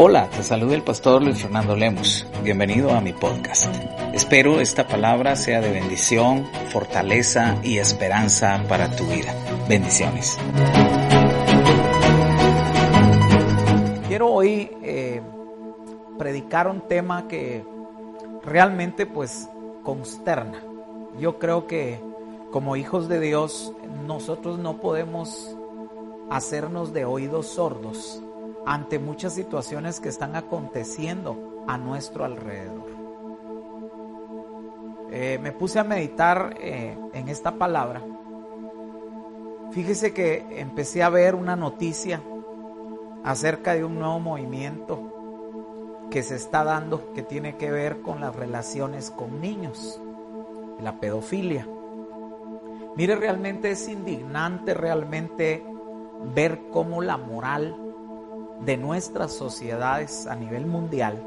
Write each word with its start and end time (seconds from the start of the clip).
Hola, 0.00 0.30
te 0.30 0.44
saluda 0.44 0.76
el 0.76 0.84
pastor 0.84 1.24
Luis 1.24 1.42
Fernando 1.42 1.74
Lemos. 1.74 2.24
Bienvenido 2.44 2.92
a 2.92 3.00
mi 3.00 3.12
podcast. 3.12 3.66
Espero 4.12 4.60
esta 4.60 4.86
palabra 4.86 5.34
sea 5.34 5.60
de 5.60 5.72
bendición, 5.72 6.46
fortaleza 6.68 7.58
y 7.64 7.78
esperanza 7.78 8.62
para 8.68 8.94
tu 8.94 9.04
vida. 9.06 9.34
Bendiciones. 9.68 10.38
Quiero 14.06 14.28
hoy 14.28 14.70
eh, 14.84 15.20
predicar 16.16 16.68
un 16.68 16.82
tema 16.82 17.26
que 17.26 17.64
realmente 18.44 19.04
pues 19.04 19.48
consterna. 19.82 20.62
Yo 21.18 21.40
creo 21.40 21.66
que 21.66 22.00
como 22.52 22.76
hijos 22.76 23.08
de 23.08 23.18
Dios 23.18 23.72
nosotros 24.06 24.60
no 24.60 24.80
podemos 24.80 25.56
hacernos 26.30 26.92
de 26.92 27.04
oídos 27.04 27.46
sordos 27.46 28.22
ante 28.68 28.98
muchas 28.98 29.32
situaciones 29.32 29.98
que 29.98 30.10
están 30.10 30.36
aconteciendo 30.36 31.64
a 31.66 31.78
nuestro 31.78 32.26
alrededor. 32.26 32.84
Eh, 35.10 35.38
me 35.40 35.52
puse 35.52 35.78
a 35.78 35.84
meditar 35.84 36.54
eh, 36.60 36.94
en 37.14 37.28
esta 37.30 37.52
palabra. 37.52 38.02
Fíjese 39.70 40.12
que 40.12 40.44
empecé 40.60 41.02
a 41.02 41.08
ver 41.08 41.34
una 41.34 41.56
noticia 41.56 42.20
acerca 43.24 43.72
de 43.72 43.86
un 43.86 43.98
nuevo 43.98 44.20
movimiento 44.20 46.04
que 46.10 46.22
se 46.22 46.36
está 46.36 46.62
dando 46.62 47.14
que 47.14 47.22
tiene 47.22 47.56
que 47.56 47.70
ver 47.70 48.02
con 48.02 48.20
las 48.20 48.36
relaciones 48.36 49.10
con 49.10 49.40
niños, 49.40 49.98
la 50.78 51.00
pedofilia. 51.00 51.66
Mire, 52.96 53.16
realmente 53.16 53.70
es 53.70 53.88
indignante 53.88 54.74
realmente 54.74 55.64
ver 56.34 56.60
cómo 56.70 57.00
la 57.00 57.16
moral 57.16 57.87
de 58.60 58.76
nuestras 58.76 59.32
sociedades 59.32 60.26
a 60.26 60.34
nivel 60.34 60.66
mundial 60.66 61.22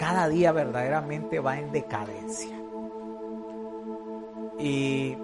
cada 0.00 0.30
día 0.30 0.50
verdaderamente 0.50 1.40
va 1.40 1.58
en 1.58 1.72
decadencia. 1.72 2.56
Y 4.58 5.14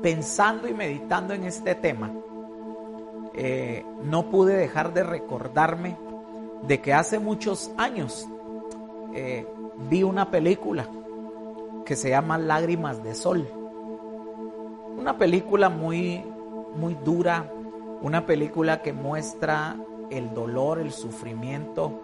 pensando 0.00 0.68
y 0.68 0.72
meditando 0.72 1.34
en 1.34 1.42
este 1.42 1.74
tema, 1.74 2.12
eh, 3.34 3.84
no 4.04 4.30
pude 4.30 4.56
dejar 4.56 4.94
de 4.94 5.02
recordarme 5.02 5.98
de 6.62 6.80
que 6.80 6.94
hace 6.94 7.18
muchos 7.18 7.72
años 7.76 8.28
eh, 9.14 9.44
vi 9.90 10.04
una 10.04 10.30
película 10.30 10.88
que 11.84 11.96
se 11.96 12.10
llama 12.10 12.38
Lágrimas 12.38 13.02
de 13.02 13.16
Sol. 13.16 13.48
Una 14.96 15.18
película 15.18 15.70
muy, 15.70 16.24
muy 16.76 16.94
dura, 17.04 17.50
una 18.00 18.26
película 18.26 18.80
que 18.80 18.92
muestra 18.92 19.76
el 20.10 20.34
dolor, 20.34 20.78
el 20.78 20.92
sufrimiento 20.92 22.00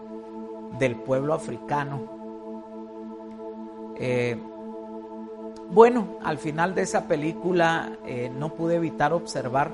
del 0.78 0.96
pueblo 0.96 1.34
africano. 1.34 2.02
Eh, 3.96 4.36
bueno, 5.70 6.18
al 6.22 6.38
final 6.38 6.74
de 6.74 6.82
esa 6.82 7.06
película 7.06 7.98
eh, 8.06 8.30
no 8.36 8.54
pude 8.54 8.76
evitar 8.76 9.12
observar, 9.12 9.72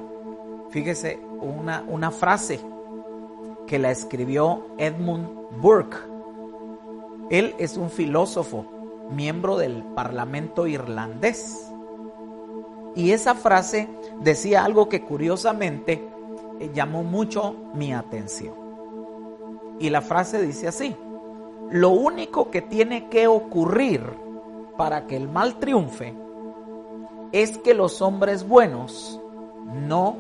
fíjese, 0.70 1.20
una, 1.40 1.84
una 1.88 2.10
frase 2.10 2.60
que 3.66 3.78
la 3.78 3.90
escribió 3.90 4.66
Edmund 4.78 5.28
Burke. 5.60 5.96
Él 7.30 7.54
es 7.58 7.76
un 7.76 7.90
filósofo, 7.90 8.64
miembro 9.10 9.56
del 9.56 9.82
Parlamento 9.94 10.66
irlandés. 10.66 11.70
Y 12.96 13.12
esa 13.12 13.34
frase 13.34 13.88
decía 14.20 14.64
algo 14.64 14.88
que 14.88 15.02
curiosamente 15.02 16.09
llamó 16.68 17.02
mucho 17.02 17.54
mi 17.74 17.92
atención. 17.92 18.54
Y 19.78 19.88
la 19.88 20.02
frase 20.02 20.42
dice 20.42 20.68
así, 20.68 20.94
lo 21.70 21.90
único 21.90 22.50
que 22.50 22.62
tiene 22.62 23.08
que 23.08 23.26
ocurrir 23.26 24.02
para 24.76 25.06
que 25.06 25.16
el 25.16 25.28
mal 25.28 25.58
triunfe 25.58 26.14
es 27.32 27.58
que 27.58 27.74
los 27.74 28.02
hombres 28.02 28.46
buenos 28.46 29.20
no 29.66 30.16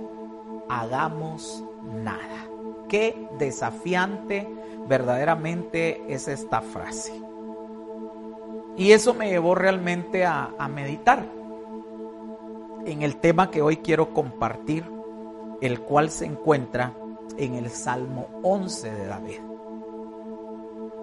hagamos 0.68 1.64
nada. 2.02 2.46
Qué 2.88 3.28
desafiante 3.38 4.48
verdaderamente 4.88 6.04
es 6.08 6.28
esta 6.28 6.60
frase. 6.60 7.12
Y 8.76 8.92
eso 8.92 9.12
me 9.12 9.28
llevó 9.28 9.54
realmente 9.54 10.24
a, 10.24 10.54
a 10.58 10.68
meditar 10.68 11.26
en 12.86 13.02
el 13.02 13.16
tema 13.16 13.50
que 13.50 13.60
hoy 13.60 13.78
quiero 13.78 14.14
compartir 14.14 14.99
el 15.60 15.80
cual 15.80 16.10
se 16.10 16.26
encuentra 16.26 16.94
en 17.36 17.54
el 17.54 17.70
Salmo 17.70 18.28
11 18.42 18.90
de 18.90 19.06
David. 19.06 19.40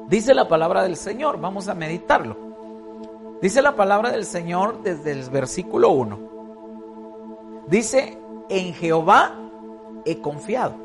Dice 0.07 0.33
la 0.33 0.47
palabra 0.47 0.83
del 0.83 0.95
Señor, 0.95 1.39
vamos 1.39 1.67
a 1.67 1.75
meditarlo. 1.75 2.37
Dice 3.41 3.61
la 3.61 3.75
palabra 3.75 4.11
del 4.11 4.25
Señor 4.25 4.81
desde 4.81 5.11
el 5.11 5.29
versículo 5.29 5.91
1. 5.91 6.19
Dice, 7.67 8.17
en 8.49 8.73
Jehová 8.73 9.35
he 10.05 10.21
confiado. 10.21 10.75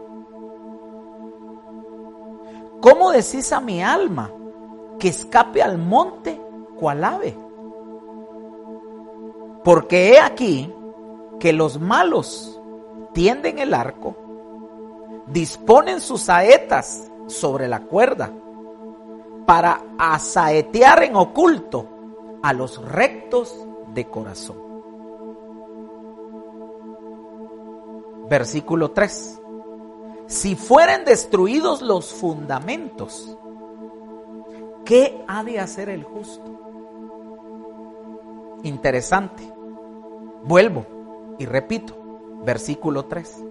¿Cómo 2.81 3.12
decís 3.12 3.53
a 3.53 3.60
mi 3.60 3.83
alma 3.83 4.31
que 4.99 5.09
escape 5.09 5.62
al 5.62 5.78
monte 5.78 6.41
cual 6.78 7.04
ave? 7.04 7.39
Porque 9.62 10.10
he 10.10 10.21
aquí 10.21 10.75
que 11.39 11.53
los 11.53 11.81
malos 11.81 12.60
tienden 13.12 13.58
el 13.58 13.74
arco, 13.74 14.16
disponen 15.26 16.00
sus 16.00 16.22
saetas 16.22 17.10
sobre 17.26 17.68
la 17.68 17.80
cuerda 17.80 18.32
para 19.46 19.82
asaetear 19.98 21.04
en 21.04 21.16
oculto 21.16 21.88
a 22.42 22.52
los 22.52 22.82
rectos 22.84 23.66
de 23.88 24.08
corazón. 24.08 24.56
Versículo 28.28 28.92
3. 28.92 29.40
Si 30.26 30.54
fueren 30.54 31.04
destruidos 31.04 31.82
los 31.82 32.12
fundamentos, 32.12 33.36
¿qué 34.84 35.22
ha 35.28 35.44
de 35.44 35.60
hacer 35.60 35.90
el 35.90 36.04
justo? 36.04 36.50
Interesante. 38.62 39.42
Vuelvo 40.44 40.86
y 41.38 41.46
repito 41.46 42.01
versículo 42.44 43.04
3. 43.06 43.44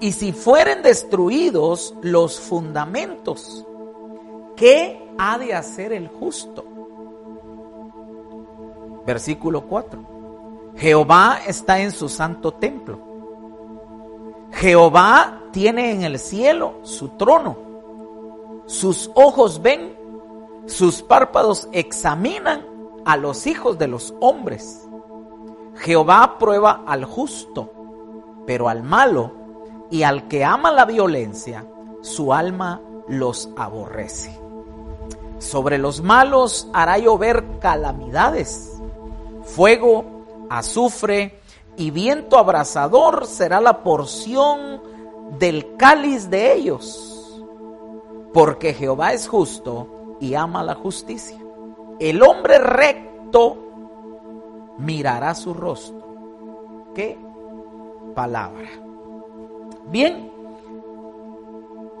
Y 0.00 0.12
si 0.12 0.32
fueren 0.32 0.82
destruidos 0.82 1.94
los 2.02 2.40
fundamentos, 2.40 3.66
¿qué 4.56 5.08
ha 5.18 5.38
de 5.38 5.54
hacer 5.54 5.92
el 5.92 6.08
justo? 6.08 6.64
Versículo 9.06 9.66
4. 9.66 10.72
Jehová 10.76 11.38
está 11.46 11.80
en 11.80 11.92
su 11.92 12.08
santo 12.08 12.52
templo. 12.52 12.98
Jehová 14.52 15.42
tiene 15.52 15.92
en 15.92 16.02
el 16.02 16.18
cielo 16.18 16.80
su 16.82 17.10
trono. 17.10 17.56
Sus 18.66 19.10
ojos 19.14 19.60
ven, 19.62 19.96
sus 20.66 21.02
párpados 21.02 21.68
examinan 21.72 22.66
a 23.04 23.16
los 23.16 23.46
hijos 23.46 23.78
de 23.78 23.88
los 23.88 24.14
hombres. 24.20 24.88
Jehová 25.76 26.38
prueba 26.38 26.82
al 26.86 27.04
justo, 27.04 27.70
pero 28.46 28.68
al 28.68 28.82
malo 28.82 29.32
y 29.90 30.02
al 30.02 30.28
que 30.28 30.44
ama 30.44 30.70
la 30.72 30.84
violencia, 30.84 31.66
su 32.00 32.32
alma 32.32 32.80
los 33.08 33.48
aborrece. 33.56 34.38
Sobre 35.38 35.78
los 35.78 36.02
malos 36.02 36.68
hará 36.72 36.98
llover 36.98 37.58
calamidades, 37.58 38.80
fuego, 39.42 40.46
azufre 40.48 41.40
y 41.76 41.90
viento 41.90 42.38
abrasador 42.38 43.26
será 43.26 43.60
la 43.60 43.82
porción 43.82 44.80
del 45.38 45.76
cáliz 45.76 46.30
de 46.30 46.54
ellos, 46.54 47.42
porque 48.32 48.74
Jehová 48.74 49.12
es 49.12 49.28
justo 49.28 50.16
y 50.20 50.34
ama 50.34 50.62
la 50.62 50.74
justicia. 50.74 51.38
El 51.98 52.22
hombre 52.22 52.58
recto 52.58 53.63
mirará 54.78 55.34
su 55.34 55.54
rostro. 55.54 56.92
¿Qué 56.94 57.18
palabra? 58.14 58.68
Bien, 59.86 60.30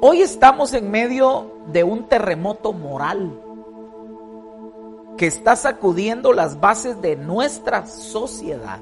hoy 0.00 0.22
estamos 0.22 0.72
en 0.74 0.90
medio 0.90 1.52
de 1.66 1.84
un 1.84 2.08
terremoto 2.08 2.72
moral 2.72 3.40
que 5.16 5.26
está 5.26 5.56
sacudiendo 5.56 6.32
las 6.32 6.60
bases 6.60 7.00
de 7.00 7.16
nuestra 7.16 7.86
sociedad. 7.86 8.80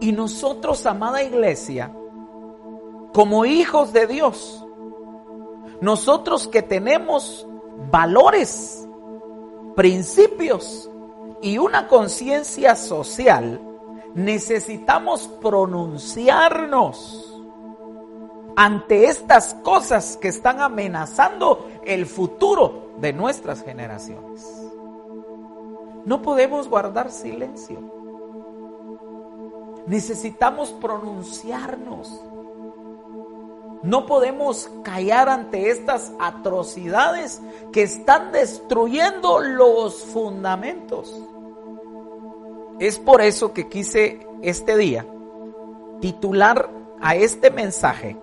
Y 0.00 0.12
nosotros, 0.12 0.84
amada 0.86 1.22
iglesia, 1.22 1.92
como 3.12 3.44
hijos 3.44 3.92
de 3.92 4.06
Dios, 4.06 4.66
nosotros 5.80 6.48
que 6.48 6.62
tenemos 6.62 7.46
valores, 7.90 8.88
principios 9.76 10.90
y 11.42 11.58
una 11.58 11.88
conciencia 11.88 12.76
social, 12.76 13.60
necesitamos 14.14 15.28
pronunciarnos 15.40 17.28
ante 18.56 19.06
estas 19.06 19.54
cosas 19.54 20.16
que 20.16 20.28
están 20.28 20.60
amenazando 20.60 21.68
el 21.84 22.06
futuro 22.06 22.92
de 22.98 23.12
nuestras 23.12 23.62
generaciones. 23.64 24.46
No 26.04 26.22
podemos 26.22 26.68
guardar 26.68 27.10
silencio. 27.10 27.80
Necesitamos 29.86 30.70
pronunciarnos. 30.72 32.20
No 33.82 34.06
podemos 34.06 34.70
callar 34.84 35.28
ante 35.28 35.70
estas 35.70 36.12
atrocidades 36.20 37.40
que 37.72 37.82
están 37.82 38.30
destruyendo 38.30 39.40
los 39.40 40.04
fundamentos. 40.04 41.20
Es 42.78 42.98
por 42.98 43.20
eso 43.20 43.52
que 43.52 43.68
quise 43.68 44.26
este 44.42 44.76
día 44.76 45.06
titular 46.00 46.70
a 47.00 47.16
este 47.16 47.50
mensaje 47.50 48.16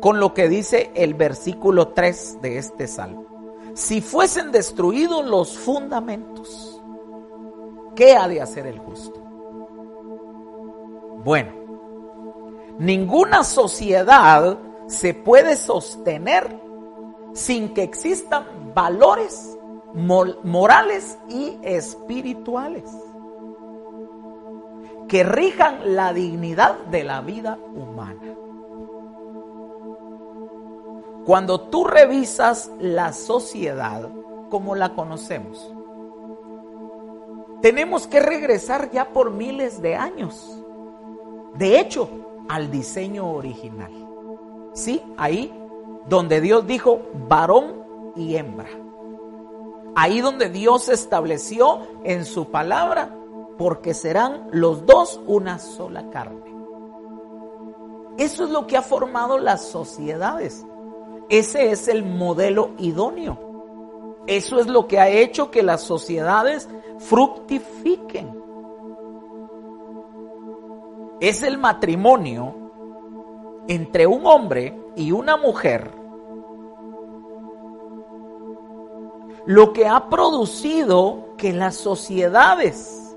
con 0.00 0.20
lo 0.20 0.34
que 0.34 0.48
dice 0.48 0.90
el 0.94 1.14
versículo 1.14 1.88
3 1.88 2.38
de 2.40 2.58
este 2.58 2.86
salmo. 2.86 3.26
Si 3.74 4.00
fuesen 4.00 4.50
destruidos 4.52 5.24
los 5.24 5.56
fundamentos, 5.56 6.80
¿qué 7.94 8.16
ha 8.16 8.26
de 8.28 8.40
hacer 8.40 8.66
el 8.66 8.78
justo? 8.78 9.20
Bueno, 11.24 11.57
ninguna 12.78 13.44
sociedad 13.44 14.58
se 14.86 15.14
puede 15.14 15.56
sostener 15.56 16.60
sin 17.34 17.74
que 17.74 17.82
existan 17.82 18.72
valores 18.74 19.56
morales 19.94 21.18
y 21.28 21.58
espirituales 21.62 22.84
que 25.08 25.24
rijan 25.24 25.96
la 25.96 26.12
dignidad 26.12 26.78
de 26.90 27.02
la 27.02 27.22
vida 27.22 27.58
humana. 27.74 28.34
Cuando 31.24 31.60
tú 31.60 31.84
revisas 31.84 32.70
la 32.78 33.12
sociedad 33.12 34.08
como 34.50 34.74
la 34.74 34.94
conocemos, 34.94 35.74
tenemos 37.62 38.06
que 38.06 38.20
regresar 38.20 38.90
ya 38.90 39.12
por 39.12 39.30
miles 39.30 39.82
de 39.82 39.96
años. 39.96 40.62
De 41.54 41.80
hecho, 41.80 42.27
al 42.48 42.70
diseño 42.70 43.30
original. 43.30 43.92
Sí, 44.72 45.02
ahí 45.16 45.52
donde 46.08 46.40
Dios 46.40 46.66
dijo 46.66 47.02
varón 47.28 47.84
y 48.16 48.36
hembra. 48.36 48.68
Ahí 49.94 50.20
donde 50.20 50.48
Dios 50.48 50.88
estableció 50.88 51.80
en 52.04 52.24
su 52.24 52.50
palabra, 52.50 53.14
porque 53.58 53.94
serán 53.94 54.48
los 54.52 54.86
dos 54.86 55.20
una 55.26 55.58
sola 55.58 56.08
carne. 56.10 56.54
Eso 58.16 58.44
es 58.44 58.50
lo 58.50 58.66
que 58.66 58.76
ha 58.76 58.82
formado 58.82 59.38
las 59.38 59.64
sociedades. 59.64 60.64
Ese 61.28 61.72
es 61.72 61.88
el 61.88 62.04
modelo 62.04 62.70
idóneo. 62.78 63.38
Eso 64.26 64.60
es 64.60 64.66
lo 64.66 64.86
que 64.86 64.98
ha 64.98 65.08
hecho 65.08 65.50
que 65.50 65.62
las 65.62 65.82
sociedades 65.82 66.68
fructifiquen. 66.98 68.37
Es 71.20 71.42
el 71.42 71.58
matrimonio 71.58 72.54
entre 73.66 74.06
un 74.06 74.26
hombre 74.26 74.78
y 74.96 75.12
una 75.12 75.36
mujer. 75.36 75.90
Lo 79.44 79.72
que 79.72 79.86
ha 79.86 80.08
producido 80.08 81.34
que 81.36 81.52
las 81.52 81.76
sociedades 81.76 83.16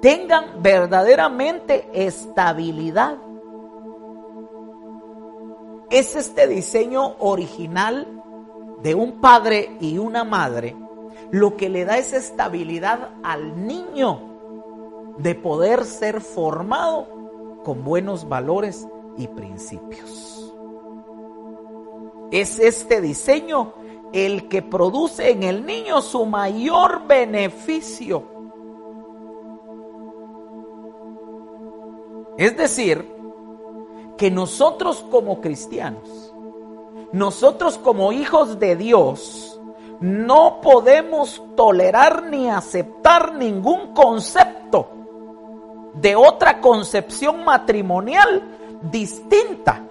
tengan 0.00 0.62
verdaderamente 0.62 1.88
estabilidad 1.92 3.18
es 5.90 6.14
este 6.14 6.46
diseño 6.46 7.16
original 7.18 8.06
de 8.82 8.94
un 8.94 9.20
padre 9.20 9.76
y 9.80 9.98
una 9.98 10.24
madre. 10.24 10.76
Lo 11.30 11.56
que 11.56 11.68
le 11.68 11.84
da 11.84 11.98
esa 11.98 12.16
estabilidad 12.16 13.10
al 13.22 13.66
niño 13.66 14.29
de 15.22 15.34
poder 15.34 15.84
ser 15.84 16.20
formado 16.20 17.06
con 17.64 17.84
buenos 17.84 18.28
valores 18.28 18.88
y 19.16 19.28
principios. 19.28 20.54
Es 22.30 22.58
este 22.58 23.00
diseño 23.00 23.74
el 24.12 24.48
que 24.48 24.62
produce 24.62 25.30
en 25.30 25.42
el 25.42 25.66
niño 25.66 26.00
su 26.00 26.24
mayor 26.24 27.06
beneficio. 27.06 28.24
Es 32.38 32.56
decir, 32.56 33.06
que 34.16 34.30
nosotros 34.30 35.04
como 35.10 35.40
cristianos, 35.40 36.34
nosotros 37.12 37.76
como 37.78 38.12
hijos 38.12 38.58
de 38.58 38.76
Dios, 38.76 39.60
no 40.00 40.60
podemos 40.62 41.42
tolerar 41.56 42.24
ni 42.24 42.48
aceptar 42.48 43.34
ningún 43.34 43.92
concepto 43.92 44.99
de 46.00 46.16
otra 46.16 46.60
concepción 46.60 47.44
matrimonial 47.44 48.42
distinta 48.82 49.84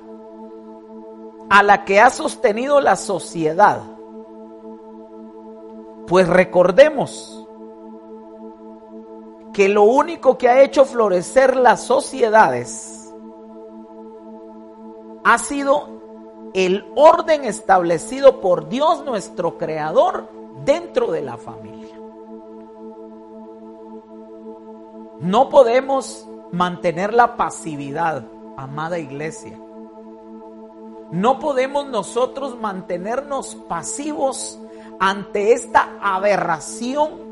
a 1.50 1.64
la 1.64 1.86
que 1.86 2.00
ha 2.00 2.10
sostenido 2.10 2.80
la 2.82 2.96
sociedad. 2.96 3.82
Pues 6.08 6.28
recordemos 6.28 7.48
que 9.54 9.70
lo 9.70 9.84
único 9.84 10.38
que 10.38 10.48
ha 10.50 10.62
hecho 10.62 10.86
florecer 10.86 11.56
las 11.56 11.84
sociedades 11.84 13.14
ha 15.24 15.38
sido 15.38 16.00
el 16.54 16.86
orden 16.96 17.46
establecido 17.46 18.42
por 18.42 18.70
Dios 18.70 19.04
nuestro 19.06 19.58
Creador 19.58 20.30
dentro 20.66 21.12
de 21.12 21.22
la 21.22 21.38
familia. 21.38 21.79
No 25.19 25.50
podemos 25.50 26.27
mantener 26.51 27.13
la 27.13 27.36
pasividad, 27.36 28.25
amada 28.56 29.00
iglesia. 29.00 29.60
No 31.12 31.39
podemos 31.39 31.88
nosotros 31.88 32.57
mantenernos 32.57 33.56
pasivos 33.68 34.60
ante 35.00 35.54
esta 35.54 35.98
aberración 36.01 37.30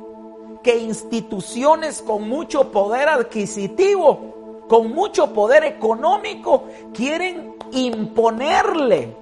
que 0.64 0.78
instituciones 0.80 2.02
con 2.02 2.28
mucho 2.28 2.72
poder 2.72 3.08
adquisitivo, 3.08 4.66
con 4.68 4.92
mucho 4.92 5.34
poder 5.34 5.64
económico, 5.64 6.66
quieren 6.94 7.56
imponerle 7.72 9.16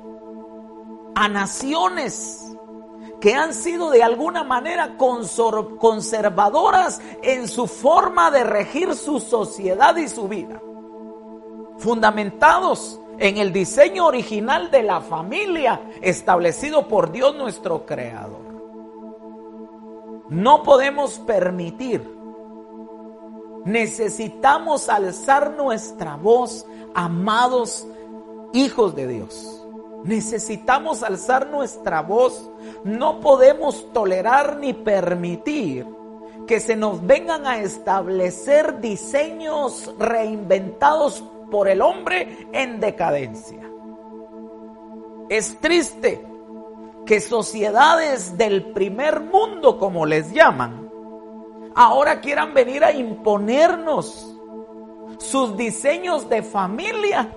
a 1.14 1.28
naciones 1.28 2.45
que 3.20 3.34
han 3.34 3.54
sido 3.54 3.90
de 3.90 4.04
alguna 4.04 4.44
manera 4.44 4.98
conservadoras 4.98 7.02
en 7.22 7.48
su 7.48 7.68
forma 7.68 8.32
de 8.32 8.44
regir 8.44 8.96
su 8.96 9.20
sociedad 9.20 9.96
y 9.96 10.08
su 10.08 10.28
vida, 10.28 10.62
fundamentados 11.78 13.00
en 13.18 13.38
el 13.38 13.54
diseño 13.54 14.06
original 14.06 14.70
de 14.72 14.84
la 14.84 15.02
familia 15.02 15.82
establecido 16.02 16.88
por 16.88 17.12
Dios 17.12 17.36
nuestro 17.36 17.86
Creador. 17.86 18.46
No 20.30 20.64
podemos 20.64 21.20
permitir, 21.20 22.16
necesitamos 23.64 24.90
alzar 24.90 25.52
nuestra 25.52 26.16
voz, 26.16 26.66
amados 26.94 27.88
hijos 28.54 28.96
de 28.96 29.08
Dios. 29.08 29.65
Necesitamos 30.06 31.02
alzar 31.02 31.48
nuestra 31.48 32.04
voz. 32.04 32.48
No 32.84 33.20
podemos 33.22 33.92
tolerar 33.92 34.58
ni 34.58 34.74
permitir 34.74 35.88
que 36.46 36.60
se 36.60 36.76
nos 36.76 37.06
vengan 37.06 37.48
a 37.48 37.58
establecer 37.58 38.80
diseños 38.80 39.92
reinventados 39.98 41.24
por 41.50 41.68
el 41.68 41.82
hombre 41.82 42.48
en 42.54 42.80
decadencia. 42.80 43.68
Es 45.28 45.60
triste 45.60 46.24
que 47.08 47.20
sociedades 47.20 48.38
del 48.38 48.74
primer 48.74 49.22
mundo, 49.22 49.80
como 49.80 50.06
les 50.06 50.32
llaman, 50.32 50.88
ahora 51.74 52.22
quieran 52.22 52.54
venir 52.54 52.84
a 52.84 52.92
imponernos 52.92 54.38
sus 55.18 55.58
diseños 55.58 56.30
de 56.30 56.44
familia 56.44 57.36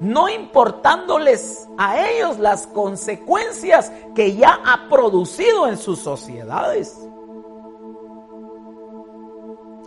no 0.00 0.28
importándoles 0.28 1.68
a 1.76 2.08
ellos 2.08 2.38
las 2.38 2.66
consecuencias 2.68 3.92
que 4.14 4.36
ya 4.36 4.60
ha 4.64 4.88
producido 4.88 5.66
en 5.66 5.76
sus 5.76 5.98
sociedades. 5.98 6.96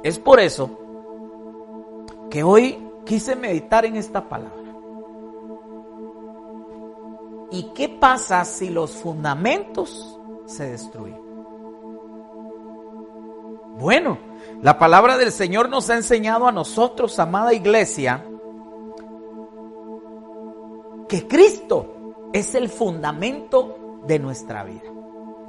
Es 0.04 0.20
por 0.20 0.40
eso 0.40 0.70
que 2.30 2.44
hoy 2.44 2.88
quise 3.06 3.36
meditar 3.36 3.86
en 3.86 3.96
esta 3.96 4.28
palabra. 4.28 4.58
¿Y 7.52 7.64
qué 7.74 7.90
pasa 7.90 8.46
si 8.46 8.70
los 8.70 8.92
fundamentos 8.92 10.18
se 10.46 10.72
destruyen? 10.72 11.20
Bueno, 13.78 14.18
la 14.62 14.78
palabra 14.80 15.18
del 15.18 15.32
Señor 15.32 15.70
nos 15.70 15.90
ha 15.90 15.96
enseñado 15.96 16.48
a 16.48 16.52
nosotros, 16.52 17.20
amada 17.20 17.54
iglesia, 17.54 18.26
que 21.12 21.28
Cristo 21.28 22.30
es 22.32 22.56
el 22.56 22.70
fundamento 22.70 24.00
de 24.08 24.18
nuestra 24.18 24.64
vida. 24.64 24.90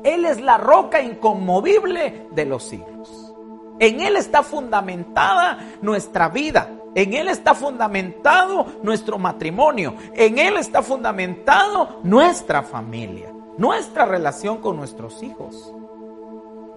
Él 0.02 0.24
es 0.24 0.40
la 0.40 0.58
roca 0.58 1.00
inconmovible 1.00 2.26
de 2.32 2.46
los 2.46 2.64
siglos. 2.64 3.32
En 3.78 4.00
Él 4.00 4.16
está 4.16 4.42
fundamentada 4.42 5.76
nuestra 5.80 6.28
vida. 6.28 6.68
En 6.96 7.14
Él 7.14 7.28
está 7.28 7.54
fundamentado 7.54 8.66
nuestro 8.82 9.18
matrimonio. 9.18 9.94
En 10.14 10.36
Él 10.40 10.56
está 10.56 10.82
fundamentado 10.82 12.00
nuestra 12.02 12.64
familia, 12.64 13.32
nuestra 13.56 14.04
relación 14.04 14.58
con 14.58 14.76
nuestros 14.76 15.22
hijos. 15.22 15.72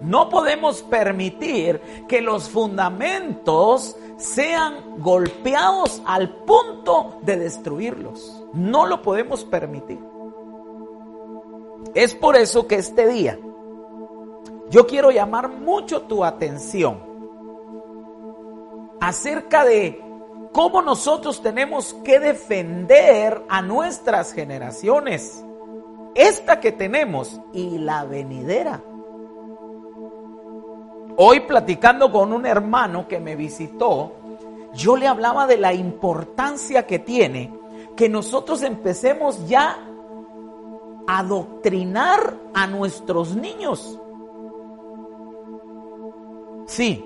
No 0.00 0.28
podemos 0.28 0.82
permitir 0.82 1.80
que 2.06 2.20
los 2.20 2.48
fundamentos 2.48 3.96
sean 4.16 4.98
golpeados 4.98 6.02
al 6.06 6.30
punto 6.44 7.18
de 7.22 7.36
destruirlos. 7.36 8.44
No 8.52 8.86
lo 8.86 9.02
podemos 9.02 9.44
permitir. 9.44 9.98
Es 11.94 12.14
por 12.14 12.36
eso 12.36 12.66
que 12.66 12.76
este 12.76 13.06
día 13.08 13.38
yo 14.68 14.86
quiero 14.86 15.10
llamar 15.10 15.48
mucho 15.48 16.02
tu 16.02 16.24
atención 16.24 17.00
acerca 19.00 19.64
de 19.64 20.02
cómo 20.52 20.82
nosotros 20.82 21.42
tenemos 21.42 21.94
que 22.04 22.18
defender 22.18 23.42
a 23.48 23.62
nuestras 23.62 24.32
generaciones, 24.32 25.44
esta 26.14 26.60
que 26.60 26.72
tenemos 26.72 27.40
y 27.52 27.78
la 27.78 28.04
venidera. 28.04 28.82
Hoy 31.18 31.40
platicando 31.40 32.12
con 32.12 32.34
un 32.34 32.44
hermano 32.44 33.08
que 33.08 33.20
me 33.20 33.36
visitó, 33.36 34.12
yo 34.74 34.96
le 34.96 35.06
hablaba 35.06 35.46
de 35.46 35.56
la 35.56 35.72
importancia 35.72 36.86
que 36.86 36.98
tiene 36.98 37.52
que 37.96 38.10
nosotros 38.10 38.62
empecemos 38.62 39.48
ya 39.48 39.78
a 41.06 41.18
adoctrinar 41.18 42.36
a 42.52 42.66
nuestros 42.66 43.34
niños. 43.34 43.98
Sí, 46.66 47.02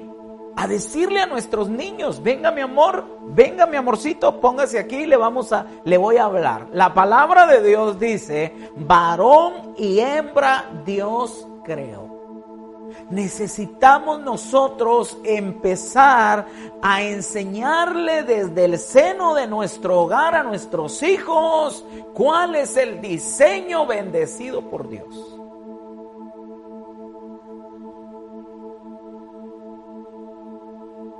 a 0.57 0.67
decirle 0.67 1.21
a 1.21 1.27
nuestros 1.27 1.69
niños, 1.69 2.21
venga 2.21 2.51
mi 2.51 2.63
amor, 2.63 3.05
venga 3.29 3.67
mi 3.67 3.77
amorcito, 3.77 4.41
póngase 4.41 4.81
aquí 4.81 4.97
y 4.97 5.07
le 5.07 5.17
vamos 5.17 5.53
a 5.53 5.67
le 5.85 5.97
voy 5.97 6.17
a 6.17 6.25
hablar. 6.25 6.67
La 6.73 6.93
palabra 6.93 7.47
de 7.47 7.63
Dios 7.63 8.01
dice, 8.01 8.53
varón 8.75 9.75
y 9.77 10.01
hembra 10.01 10.69
Dios 10.85 11.47
creó 11.63 12.10
necesitamos 13.11 14.21
nosotros 14.21 15.19
empezar 15.25 16.47
a 16.83 17.03
enseñarle 17.03 18.23
desde 18.23 18.65
el 18.65 18.79
seno 18.79 19.35
de 19.35 19.47
nuestro 19.47 20.01
hogar 20.01 20.35
a 20.35 20.43
nuestros 20.43 21.03
hijos 21.03 21.85
cuál 22.15 22.55
es 22.57 22.77
el 22.77 23.01
diseño 23.01 23.87
bendecido 23.87 24.63
por 24.63 24.89
Dios. 24.89 25.37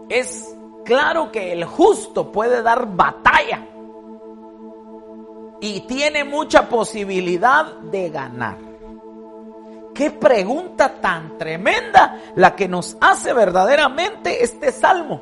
Es 0.09 0.57
claro 0.85 1.31
que 1.31 1.53
el 1.53 1.65
justo 1.65 2.33
puede 2.33 2.63
dar 2.63 2.97
batalla 2.97 3.67
y 5.61 5.81
tiene 5.83 6.25
mucha 6.25 6.69
posibilidad 6.69 7.67
de 7.77 8.11
ganar. 8.11 8.70
Qué 10.01 10.11
pregunta 10.11 10.95
tan 10.99 11.37
tremenda 11.37 12.19
la 12.35 12.57
que 12.57 12.67
nos 12.67 12.97
hace 13.03 13.35
verdaderamente 13.35 14.43
este 14.43 14.73
salmo, 14.73 15.21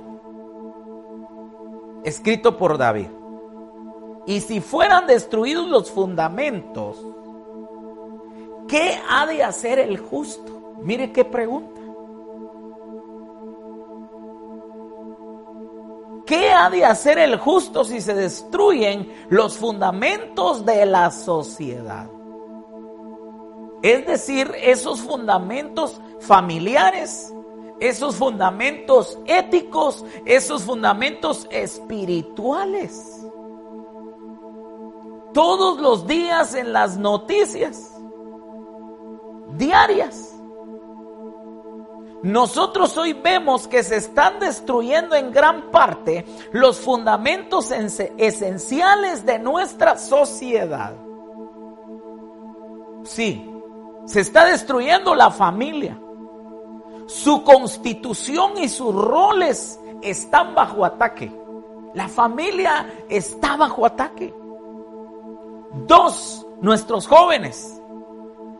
escrito 2.04 2.56
por 2.56 2.78
David. 2.78 3.08
Y 4.28 4.40
si 4.40 4.60
fueran 4.60 5.08
destruidos 5.08 5.66
los 5.66 5.90
fundamentos, 5.90 7.04
¿qué 8.68 8.96
ha 9.10 9.26
de 9.26 9.42
hacer 9.42 9.80
el 9.80 9.98
justo? 9.98 10.76
Mire 10.80 11.10
qué 11.10 11.24
pregunta. 11.24 11.80
¿Qué 16.24 16.52
ha 16.52 16.70
de 16.70 16.84
hacer 16.84 17.18
el 17.18 17.36
justo 17.36 17.82
si 17.82 18.00
se 18.00 18.14
destruyen 18.14 19.12
los 19.28 19.58
fundamentos 19.58 20.64
de 20.64 20.86
la 20.86 21.10
sociedad? 21.10 22.08
Es 23.82 24.06
decir, 24.06 24.52
esos 24.60 25.00
fundamentos 25.00 26.00
familiares, 26.20 27.32
esos 27.80 28.16
fundamentos 28.16 29.18
éticos, 29.26 30.04
esos 30.24 30.64
fundamentos 30.64 31.46
espirituales. 31.50 33.24
Todos 35.32 35.80
los 35.80 36.06
días 36.06 36.54
en 36.54 36.72
las 36.72 36.96
noticias 36.96 37.94
diarias. 39.56 40.34
Nosotros 42.22 42.96
hoy 42.96 43.12
vemos 43.12 43.68
que 43.68 43.84
se 43.84 43.96
están 43.96 44.40
destruyendo 44.40 45.14
en 45.14 45.30
gran 45.30 45.70
parte 45.70 46.24
los 46.50 46.80
fundamentos 46.80 47.70
esenciales 47.70 49.24
de 49.24 49.38
nuestra 49.38 49.96
sociedad. 49.96 50.96
Sí, 53.04 53.48
se 54.08 54.20
está 54.20 54.46
destruyendo 54.46 55.14
la 55.14 55.30
familia. 55.30 56.00
Su 57.06 57.44
constitución 57.44 58.56
y 58.56 58.68
sus 58.70 58.94
roles 58.94 59.78
están 60.00 60.54
bajo 60.54 60.82
ataque. 60.86 61.30
La 61.92 62.08
familia 62.08 63.04
está 63.10 63.56
bajo 63.56 63.84
ataque. 63.84 64.34
Dos, 65.86 66.46
nuestros 66.62 67.06
jóvenes. 67.06 67.82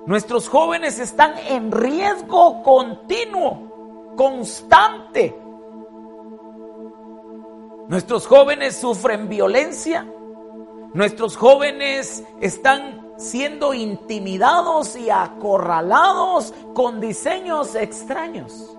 Nuestros 0.05 0.51
jóvenes 0.51 0.99
están 0.99 1.33
en 1.49 1.73
riesgo 1.73 2.63
continuo, 2.63 4.13
constante. 4.17 5.35
Nuestros 7.89 8.27
jóvenes 8.27 8.77
sufren 8.77 9.31
violencia. 9.31 10.07
Nuestros 10.93 11.39
jóvenes 11.39 12.23
están 12.43 12.98
siendo 13.19 13.75
intimidados 13.75 14.97
y 14.97 15.11
acorralados 15.11 16.55
con 16.73 17.01
diseños 17.01 17.75
extraños, 17.75 18.77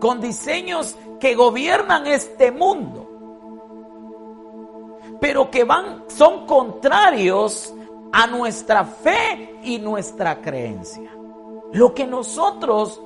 con 0.00 0.20
diseños 0.20 0.96
que 1.20 1.34
gobiernan 1.34 2.06
este 2.06 2.50
mundo, 2.50 3.06
pero 5.20 5.50
que 5.50 5.64
van 5.64 6.04
son 6.08 6.44
contrarios 6.46 7.72
a 8.12 8.26
nuestra 8.26 8.84
fe 8.84 9.58
y 9.62 9.78
nuestra 9.78 10.40
creencia. 10.40 11.10
Lo 11.72 11.94
que 11.94 12.06
nosotros 12.06 13.00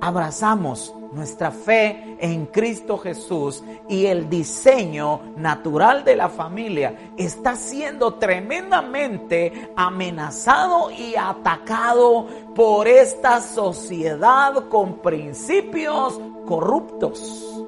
abrazamos 0.00 0.94
nuestra 1.12 1.50
fe 1.50 2.16
en 2.20 2.46
Cristo 2.46 2.98
Jesús 2.98 3.62
y 3.88 4.06
el 4.06 4.28
diseño 4.28 5.20
natural 5.36 6.04
de 6.04 6.16
la 6.16 6.28
familia 6.28 7.12
está 7.16 7.56
siendo 7.56 8.14
tremendamente 8.14 9.70
amenazado 9.74 10.90
y 10.90 11.16
atacado 11.16 12.26
por 12.54 12.86
esta 12.86 13.40
sociedad 13.40 14.68
con 14.68 14.98
principios 14.98 16.20
corruptos. 16.46 17.64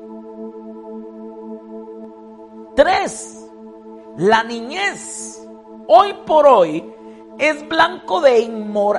Tres, 2.77 3.47
la 4.17 4.45
niñez 4.45 5.47
hoy 5.87 6.15
por 6.27 6.47
hoy 6.47 6.93
es 7.39 7.67
blanco 7.69 8.21
de, 8.21 8.49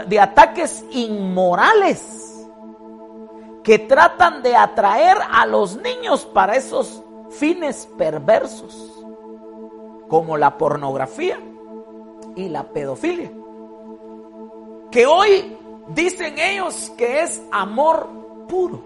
de 0.07 0.19
ataques 0.19 0.83
inmorales 0.91 2.30
que 3.63 3.79
tratan 3.79 4.41
de 4.41 4.55
atraer 4.55 5.17
a 5.31 5.45
los 5.45 5.77
niños 5.77 6.25
para 6.25 6.55
esos 6.55 7.03
fines 7.29 7.87
perversos, 7.97 9.05
como 10.07 10.37
la 10.37 10.57
pornografía 10.57 11.39
y 12.35 12.49
la 12.49 12.63
pedofilia. 12.63 13.31
Que 14.89 15.05
hoy 15.05 15.57
dicen 15.89 16.37
ellos 16.37 16.91
que 16.97 17.21
es 17.21 17.41
amor 17.51 18.09
puro, 18.47 18.83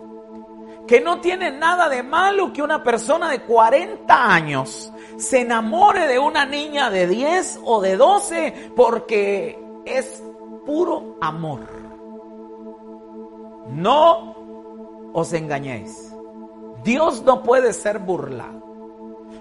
que 0.87 1.01
no 1.01 1.19
tiene 1.21 1.51
nada 1.51 1.89
de 1.89 2.03
malo 2.03 2.53
que 2.53 2.61
una 2.61 2.83
persona 2.83 3.29
de 3.29 3.41
40 3.41 4.33
años 4.33 4.91
se 5.17 5.41
enamore 5.41 6.07
de 6.07 6.19
una 6.19 6.45
niña 6.45 6.89
de 6.89 7.07
10 7.07 7.61
o 7.63 7.81
de 7.81 7.95
12 7.95 8.71
porque 8.75 9.59
es 9.85 10.21
puro 10.65 11.17
amor. 11.21 11.61
No 13.69 14.34
os 15.17 15.31
engañéis. 15.31 16.13
Dios 16.83 17.23
no 17.23 17.41
puede 17.41 17.71
ser 17.71 17.99
burlado. 17.99 18.61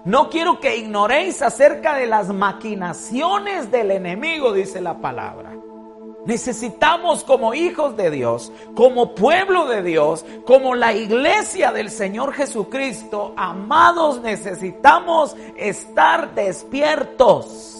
No 0.04 0.30
quiero 0.30 0.60
que 0.60 0.76
ignoréis 0.76 1.42
acerca 1.42 1.96
de 1.96 2.06
las 2.06 2.28
maquinaciones 2.28 3.72
del 3.72 3.90
enemigo, 3.90 4.52
dice 4.52 4.80
la 4.80 4.98
palabra. 4.98 5.52
Necesitamos 6.26 7.24
como 7.24 7.54
hijos 7.54 7.96
de 7.96 8.12
Dios, 8.12 8.52
como 8.76 9.16
pueblo 9.16 9.66
de 9.66 9.82
Dios, 9.82 10.24
como 10.46 10.76
la 10.76 10.94
iglesia 10.94 11.72
del 11.72 11.90
Señor 11.90 12.32
Jesucristo, 12.34 13.34
amados, 13.36 14.22
necesitamos 14.22 15.36
estar 15.56 16.34
despiertos. 16.36 17.73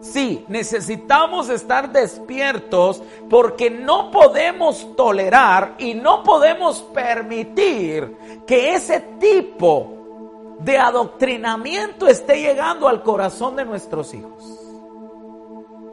Sí, 0.00 0.44
necesitamos 0.48 1.48
estar 1.48 1.90
despiertos 1.90 3.02
porque 3.28 3.68
no 3.68 4.10
podemos 4.12 4.94
tolerar 4.94 5.74
y 5.78 5.94
no 5.94 6.22
podemos 6.22 6.82
permitir 6.94 8.44
que 8.46 8.74
ese 8.74 9.00
tipo 9.18 10.56
de 10.60 10.78
adoctrinamiento 10.78 12.06
esté 12.06 12.40
llegando 12.40 12.88
al 12.88 13.02
corazón 13.02 13.56
de 13.56 13.64
nuestros 13.64 14.14
hijos. 14.14 14.58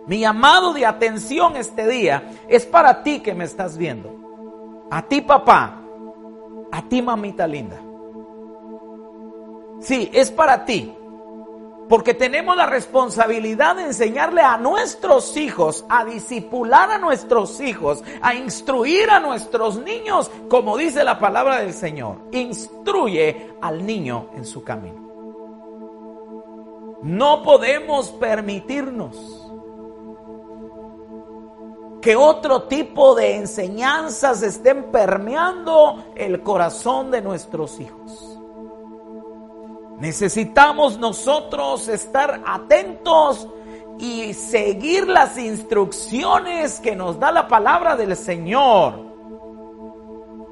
Mi 0.05 0.19
llamado 0.19 0.71
de 0.73 0.85
atención 0.85 1.55
este 1.55 1.87
día 1.87 2.29
es 2.47 2.65
para 2.65 3.01
ti 3.01 3.21
que 3.21 3.33
me 3.33 3.45
estás 3.45 3.75
viendo. 3.75 4.15
A 4.91 5.01
ti 5.01 5.21
papá, 5.21 5.81
a 6.71 6.81
ti 6.83 7.01
mamita 7.01 7.47
linda. 7.47 7.81
Sí, 9.79 10.09
es 10.13 10.29
para 10.29 10.63
ti. 10.63 10.95
Porque 11.87 12.13
tenemos 12.13 12.57
la 12.57 12.65
responsabilidad 12.65 13.75
de 13.75 13.83
enseñarle 13.83 14.41
a 14.41 14.57
nuestros 14.57 15.37
hijos, 15.37 15.85
a 15.87 16.03
disipular 16.03 16.89
a 16.89 16.97
nuestros 16.97 17.59
hijos, 17.61 18.03
a 18.21 18.33
instruir 18.33 19.09
a 19.11 19.19
nuestros 19.19 19.77
niños, 19.77 20.31
como 20.49 20.77
dice 20.77 21.03
la 21.03 21.19
palabra 21.19 21.59
del 21.59 21.73
Señor. 21.73 22.17
Instruye 22.31 23.53
al 23.61 23.85
niño 23.85 24.29
en 24.35 24.45
su 24.45 24.63
camino. 24.63 25.05
No 27.03 27.43
podemos 27.43 28.09
permitirnos 28.13 29.45
que 32.01 32.15
otro 32.15 32.63
tipo 32.63 33.15
de 33.15 33.35
enseñanzas 33.35 34.41
estén 34.43 34.91
permeando 34.91 36.03
el 36.15 36.41
corazón 36.41 37.09
de 37.09 37.21
nuestros 37.21 37.79
hijos. 37.79 38.34
Necesitamos 39.99 40.99
nosotros 40.99 41.87
estar 41.87 42.41
atentos 42.45 43.47
y 43.97 44.33
seguir 44.33 45.07
las 45.07 45.37
instrucciones 45.37 46.79
que 46.81 46.95
nos 46.95 47.19
da 47.19 47.31
la 47.31 47.47
palabra 47.47 47.95
del 47.95 48.15
Señor. 48.15 49.05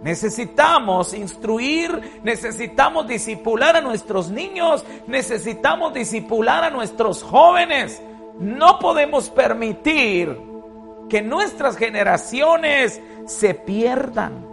Necesitamos 0.02 1.14
instruir, 1.14 2.22
necesitamos 2.24 3.08
disipular 3.08 3.78
a 3.78 3.82
nuestros 3.82 4.30
niños, 4.30 4.86
necesitamos 5.08 5.94
disipular 5.94 6.64
a 6.64 6.70
nuestros 6.70 7.24
jóvenes. 7.24 8.02
No 8.40 8.80
podemos 8.80 9.30
permitir 9.30 10.38
que 11.10 11.22
nuestras 11.22 11.78
generaciones 11.78 13.02
se 13.26 13.54
pierdan. 13.54 14.53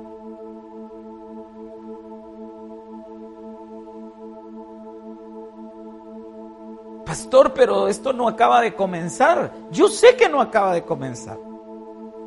Pastor, 7.11 7.53
pero 7.55 7.89
esto 7.89 8.13
no 8.13 8.29
acaba 8.29 8.61
de 8.61 8.77
comenzar. 8.77 9.53
Yo 9.73 9.89
sé 9.89 10.15
que 10.15 10.29
no 10.29 10.41
acaba 10.41 10.73
de 10.75 10.85
comenzar. 10.85 11.37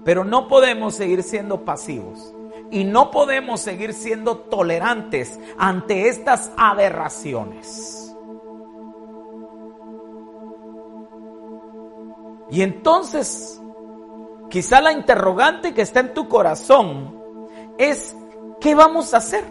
Pero 0.03 0.25
no 0.25 0.49
podemos 0.49 0.95
seguir 0.95 1.23
siendo 1.23 1.63
pasivos. 1.63 2.35
Y 2.69 2.83
no 2.83 3.09
podemos 3.09 3.61
seguir 3.61 3.93
siendo 3.93 4.39
tolerantes 4.39 5.39
ante 5.57 6.09
estas 6.09 6.51
aberraciones. 6.57 8.13
Y 12.51 12.61
entonces 12.61 13.61
Quizá 14.49 14.81
la 14.81 14.91
interrogante 14.91 15.73
que 15.73 15.81
está 15.81 16.01
en 16.01 16.13
tu 16.13 16.27
corazón 16.27 17.17
es, 17.79 18.15
¿qué 18.61 18.75
vamos 18.75 19.15
a 19.15 19.17
hacer? 19.17 19.43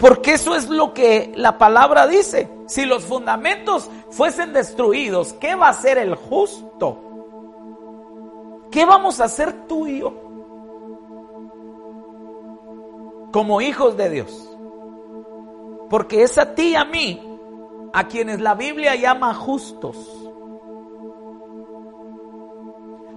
Porque 0.00 0.32
eso 0.32 0.54
es 0.54 0.70
lo 0.70 0.94
que 0.94 1.30
la 1.36 1.58
palabra 1.58 2.06
dice. 2.06 2.50
Si 2.66 2.86
los 2.86 3.04
fundamentos 3.04 3.90
fuesen 4.10 4.54
destruidos, 4.54 5.34
¿qué 5.34 5.54
va 5.54 5.66
a 5.66 5.70
hacer 5.70 5.98
el 5.98 6.14
justo? 6.14 6.98
¿Qué 8.70 8.86
vamos 8.86 9.20
a 9.20 9.24
hacer 9.24 9.66
tú 9.68 9.86
y 9.86 10.00
yo? 10.00 10.14
Como 13.30 13.60
hijos 13.60 13.98
de 13.98 14.08
Dios. 14.08 14.56
Porque 15.90 16.22
es 16.22 16.38
a 16.38 16.54
ti 16.54 16.68
y 16.68 16.76
a 16.76 16.86
mí 16.86 17.38
a 17.92 18.08
quienes 18.08 18.40
la 18.40 18.54
Biblia 18.54 18.94
llama 18.94 19.34
justos. 19.34 19.96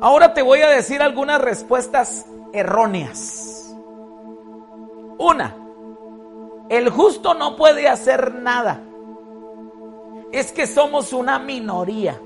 Ahora 0.02 0.34
te 0.34 0.41
voy 0.41 0.60
a 0.60 0.69
decir 0.69 1.02
algunas 1.02 1.39
respuestas 1.39 2.26
erróneas. 2.52 3.74
Una, 5.17 5.62
el 6.69 6.89
justo 6.89 7.34
no 7.34 7.56
puede 7.56 7.88
hacer 7.88 8.36
nada. 8.36 8.82
Es 10.32 10.52
que 10.52 10.65
somos 10.65 11.13
una 11.13 11.39
minoría. 11.39 12.19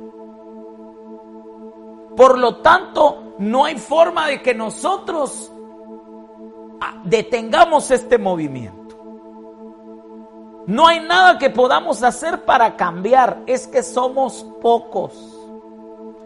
Por 2.16 2.38
lo 2.38 2.58
tanto, 2.58 3.36
no 3.40 3.66
hay 3.66 3.78
forma 3.78 4.28
de 4.28 4.42
que 4.42 4.54
nosotros 4.54 5.52
ah, 6.82 7.02
detengamos 7.04 7.92
este 7.92 8.18
movimiento. 8.18 8.88
No 10.68 10.88
hay 10.88 11.00
nada 11.00 11.38
que 11.38 11.50
podamos 11.50 12.04
hacer 12.04 12.44
para 12.44 12.76
cambiar. 12.76 13.44
Es 13.46 13.68
que 13.68 13.84
somos 13.84 14.46
pocos. 14.62 15.14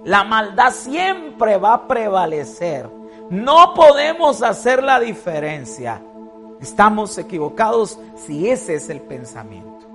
La 0.03 0.23
maldad 0.23 0.71
siempre 0.71 1.57
va 1.57 1.73
a 1.73 1.87
prevalecer. 1.87 2.89
No 3.29 3.73
podemos 3.73 4.41
hacer 4.41 4.83
la 4.83 4.99
diferencia. 4.99 6.01
Estamos 6.61 7.17
equivocados 7.17 7.97
si 8.15 8.47
ese 8.47 8.75
es 8.75 8.89
el 8.89 9.01
pensamiento. 9.01 9.87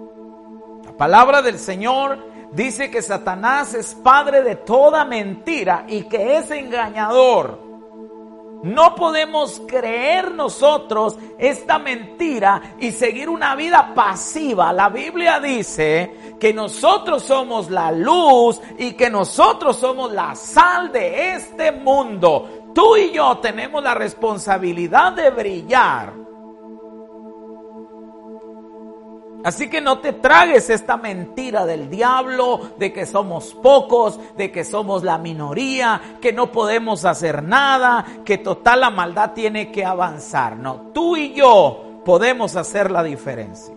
La 0.84 0.96
palabra 0.96 1.40
del 1.40 1.60
Señor 1.60 2.18
dice 2.52 2.90
que 2.90 3.02
Satanás 3.02 3.72
es 3.74 3.94
padre 3.94 4.42
de 4.42 4.56
toda 4.56 5.04
mentira 5.04 5.84
y 5.88 6.02
que 6.04 6.38
es 6.38 6.50
engañador. 6.50 7.64
No 8.64 8.96
podemos 8.96 9.62
creer 9.68 10.34
nosotros 10.34 11.16
esta 11.38 11.78
mentira 11.78 12.74
y 12.80 12.90
seguir 12.90 13.28
una 13.28 13.54
vida 13.54 13.92
pasiva. 13.94 14.72
La 14.72 14.88
Biblia 14.88 15.38
dice 15.38 16.34
que 16.40 16.52
nosotros 16.52 17.22
somos 17.22 17.70
la 17.70 17.92
luz 17.92 18.60
y 18.76 18.94
que 18.94 19.08
nosotros 19.08 19.76
somos 19.76 20.10
la 20.10 20.34
sal 20.34 20.90
de 20.90 21.34
este 21.34 21.70
mundo. 21.70 22.72
Tú 22.74 22.96
y 22.96 23.12
yo 23.12 23.38
tenemos 23.38 23.84
la 23.84 23.94
responsabilidad 23.94 25.12
de 25.12 25.30
brillar 25.30 26.26
Así 29.46 29.70
que 29.70 29.80
no 29.80 30.00
te 30.00 30.12
tragues 30.12 30.70
esta 30.70 30.96
mentira 30.96 31.64
del 31.64 31.88
diablo 31.88 32.72
de 32.78 32.92
que 32.92 33.06
somos 33.06 33.54
pocos, 33.54 34.18
de 34.36 34.50
que 34.50 34.64
somos 34.64 35.04
la 35.04 35.18
minoría, 35.18 36.18
que 36.20 36.32
no 36.32 36.50
podemos 36.50 37.04
hacer 37.04 37.44
nada, 37.44 38.04
que 38.24 38.38
total 38.38 38.80
la 38.80 38.90
maldad 38.90 39.34
tiene 39.34 39.70
que 39.70 39.84
avanzar. 39.84 40.56
No, 40.56 40.90
tú 40.92 41.16
y 41.16 41.32
yo 41.32 42.00
podemos 42.04 42.56
hacer 42.56 42.90
la 42.90 43.04
diferencia. 43.04 43.72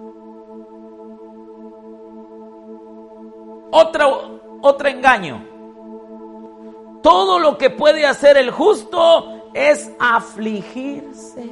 Otro, 3.70 4.40
otro 4.64 4.90
engaño. 4.90 5.46
Todo 7.04 7.38
lo 7.38 7.60
que 7.60 7.70
puede 7.70 8.08
hacer 8.08 8.38
el 8.38 8.50
justo 8.50 9.52
es 9.54 9.92
afligirse. 10.00 11.48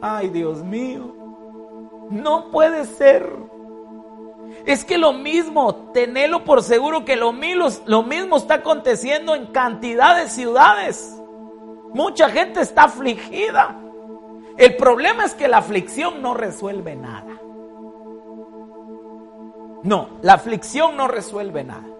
Ay, 0.00 0.30
Dios 0.30 0.64
mío. 0.64 1.15
No 2.10 2.50
puede 2.50 2.84
ser. 2.84 3.30
Es 4.64 4.84
que 4.84 4.98
lo 4.98 5.12
mismo, 5.12 5.92
tenelo 5.92 6.44
por 6.44 6.62
seguro 6.62 7.04
que 7.04 7.16
lo 7.16 7.32
lo 7.32 8.02
mismo 8.02 8.36
está 8.36 8.54
aconteciendo 8.54 9.34
en 9.34 9.46
cantidad 9.46 10.16
de 10.16 10.28
ciudades. 10.28 11.20
Mucha 11.92 12.28
gente 12.30 12.60
está 12.60 12.84
afligida. 12.84 13.80
El 14.56 14.76
problema 14.76 15.24
es 15.24 15.34
que 15.34 15.48
la 15.48 15.58
aflicción 15.58 16.22
no 16.22 16.34
resuelve 16.34 16.96
nada. 16.96 17.40
No, 19.82 20.08
la 20.22 20.34
aflicción 20.34 20.96
no 20.96 21.06
resuelve 21.06 21.62
nada. 21.62 21.95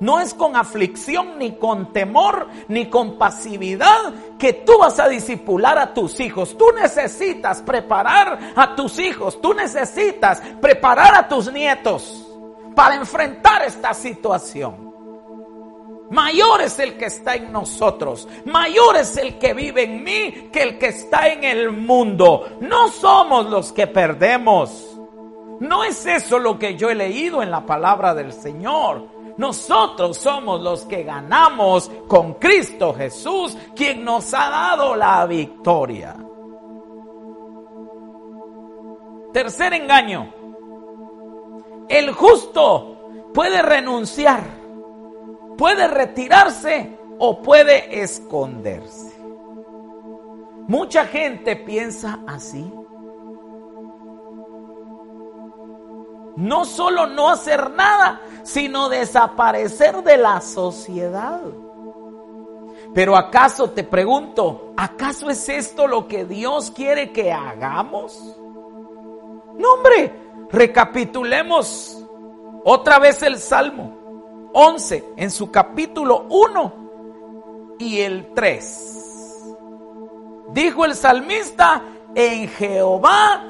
No 0.00 0.20
es 0.20 0.34
con 0.34 0.56
aflicción, 0.56 1.38
ni 1.38 1.52
con 1.52 1.92
temor, 1.92 2.48
ni 2.68 2.90
con 2.90 3.16
pasividad 3.16 4.12
que 4.38 4.52
tú 4.52 4.78
vas 4.78 4.98
a 4.98 5.08
disipular 5.08 5.78
a 5.78 5.94
tus 5.94 6.20
hijos. 6.20 6.56
Tú 6.58 6.66
necesitas 6.72 7.62
preparar 7.62 8.38
a 8.54 8.74
tus 8.74 8.98
hijos. 8.98 9.40
Tú 9.40 9.54
necesitas 9.54 10.42
preparar 10.60 11.14
a 11.14 11.28
tus 11.28 11.50
nietos 11.52 12.26
para 12.74 12.94
enfrentar 12.94 13.62
esta 13.62 13.94
situación. 13.94 14.86
Mayor 16.10 16.60
es 16.60 16.78
el 16.78 16.96
que 16.96 17.06
está 17.06 17.34
en 17.34 17.50
nosotros. 17.50 18.28
Mayor 18.44 18.96
es 18.96 19.16
el 19.16 19.38
que 19.38 19.54
vive 19.54 19.84
en 19.84 20.04
mí 20.04 20.50
que 20.52 20.62
el 20.62 20.78
que 20.78 20.88
está 20.88 21.28
en 21.28 21.42
el 21.42 21.72
mundo. 21.72 22.58
No 22.60 22.88
somos 22.88 23.46
los 23.46 23.72
que 23.72 23.86
perdemos. 23.86 24.96
No 25.58 25.82
es 25.84 26.04
eso 26.06 26.38
lo 26.38 26.58
que 26.58 26.76
yo 26.76 26.90
he 26.90 26.94
leído 26.94 27.42
en 27.42 27.50
la 27.50 27.64
palabra 27.64 28.14
del 28.14 28.32
Señor. 28.32 29.15
Nosotros 29.36 30.16
somos 30.16 30.62
los 30.62 30.84
que 30.86 31.02
ganamos 31.02 31.90
con 32.08 32.34
Cristo 32.34 32.94
Jesús, 32.94 33.56
quien 33.74 34.04
nos 34.04 34.32
ha 34.32 34.48
dado 34.48 34.96
la 34.96 35.26
victoria. 35.26 36.16
Tercer 39.32 39.74
engaño. 39.74 40.32
El 41.88 42.12
justo 42.12 42.96
puede 43.34 43.60
renunciar, 43.60 44.42
puede 45.58 45.86
retirarse 45.86 46.98
o 47.18 47.42
puede 47.42 48.02
esconderse. 48.02 49.14
Mucha 50.66 51.04
gente 51.06 51.54
piensa 51.56 52.20
así. 52.26 52.72
No 56.36 56.64
solo 56.64 57.06
no 57.06 57.30
hacer 57.30 57.70
nada, 57.70 58.20
sino 58.46 58.88
desaparecer 58.88 60.04
de 60.04 60.16
la 60.16 60.40
sociedad. 60.40 61.40
Pero 62.94 63.16
acaso 63.16 63.70
te 63.70 63.82
pregunto, 63.82 64.72
¿acaso 64.76 65.28
es 65.28 65.48
esto 65.48 65.88
lo 65.88 66.06
que 66.06 66.24
Dios 66.24 66.70
quiere 66.70 67.10
que 67.12 67.32
hagamos? 67.32 68.38
No, 69.58 69.72
hombre, 69.74 70.14
recapitulemos 70.48 72.04
otra 72.64 73.00
vez 73.00 73.20
el 73.24 73.38
Salmo 73.38 74.50
11 74.52 75.04
en 75.16 75.30
su 75.32 75.50
capítulo 75.50 76.26
1 76.30 77.76
y 77.80 77.98
el 77.98 78.32
3. 78.32 79.54
Dijo 80.52 80.84
el 80.84 80.94
salmista, 80.94 81.82
en 82.14 82.48
Jehová 82.48 83.44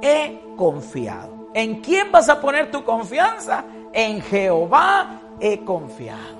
he 0.00 0.40
confiado. 0.56 1.50
¿En 1.52 1.82
quién 1.82 2.10
vas 2.10 2.30
a 2.30 2.40
poner 2.40 2.70
tu 2.70 2.82
confianza? 2.82 3.64
En 3.92 4.20
Jehová 4.22 5.20
he 5.40 5.64
confiado. 5.64 6.38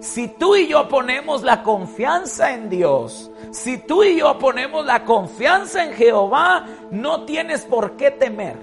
Si 0.00 0.28
tú 0.28 0.56
y 0.56 0.66
yo 0.68 0.88
ponemos 0.88 1.42
la 1.42 1.62
confianza 1.62 2.54
en 2.54 2.70
Dios, 2.70 3.30
si 3.50 3.78
tú 3.78 4.02
y 4.02 4.16
yo 4.16 4.38
ponemos 4.38 4.86
la 4.86 5.04
confianza 5.04 5.84
en 5.84 5.92
Jehová, 5.92 6.64
no 6.90 7.24
tienes 7.24 7.66
por 7.66 7.96
qué 7.96 8.10
temer. 8.10 8.56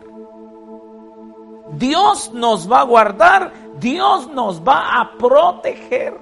Dios 1.73 2.33
nos 2.33 2.71
va 2.71 2.81
a 2.81 2.83
guardar, 2.83 3.53
Dios 3.79 4.27
nos 4.29 4.61
va 4.61 4.99
a 4.99 5.11
proteger. 5.17 6.19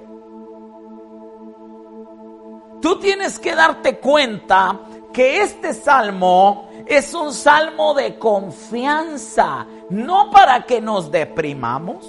Tú 2.82 2.98
tienes 2.98 3.38
que 3.38 3.54
darte 3.54 3.98
cuenta 3.98 4.78
que 5.12 5.40
este 5.40 5.72
salmo 5.72 6.68
es 6.84 7.14
un 7.14 7.32
salmo 7.32 7.94
de 7.94 8.18
confianza, 8.18 9.66
no 9.90 10.30
para 10.30 10.64
que 10.64 10.80
nos 10.80 11.10
deprimamos. 11.10 12.06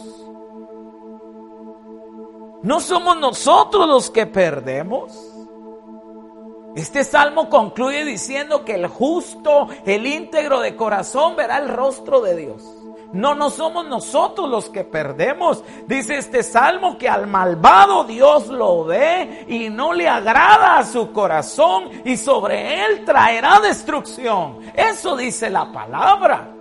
No 2.63 2.79
somos 2.79 3.17
nosotros 3.17 3.87
los 3.87 4.09
que 4.09 4.25
perdemos. 4.25 5.11
Este 6.75 7.03
salmo 7.03 7.49
concluye 7.49 8.05
diciendo 8.05 8.63
que 8.63 8.75
el 8.75 8.87
justo, 8.87 9.67
el 9.85 10.05
íntegro 10.05 10.59
de 10.59 10.75
corazón 10.75 11.35
verá 11.35 11.57
el 11.57 11.69
rostro 11.69 12.21
de 12.21 12.35
Dios. 12.35 12.63
No, 13.13 13.35
no 13.35 13.49
somos 13.49 13.87
nosotros 13.87 14.49
los 14.49 14.69
que 14.69 14.83
perdemos. 14.83 15.63
Dice 15.87 16.17
este 16.17 16.43
salmo 16.43 16.97
que 16.97 17.07
al 17.07 17.25
malvado 17.25 18.03
Dios 18.03 18.47
lo 18.47 18.83
ve 18.83 19.45
y 19.47 19.69
no 19.69 19.93
le 19.93 20.09
agrada 20.09 20.77
a 20.77 20.85
su 20.85 21.11
corazón 21.11 21.89
y 22.03 22.17
sobre 22.17 22.85
él 22.85 23.05
traerá 23.05 23.59
destrucción. 23.59 24.59
Eso 24.75 25.15
dice 25.15 25.49
la 25.49 25.71
palabra. 25.71 26.53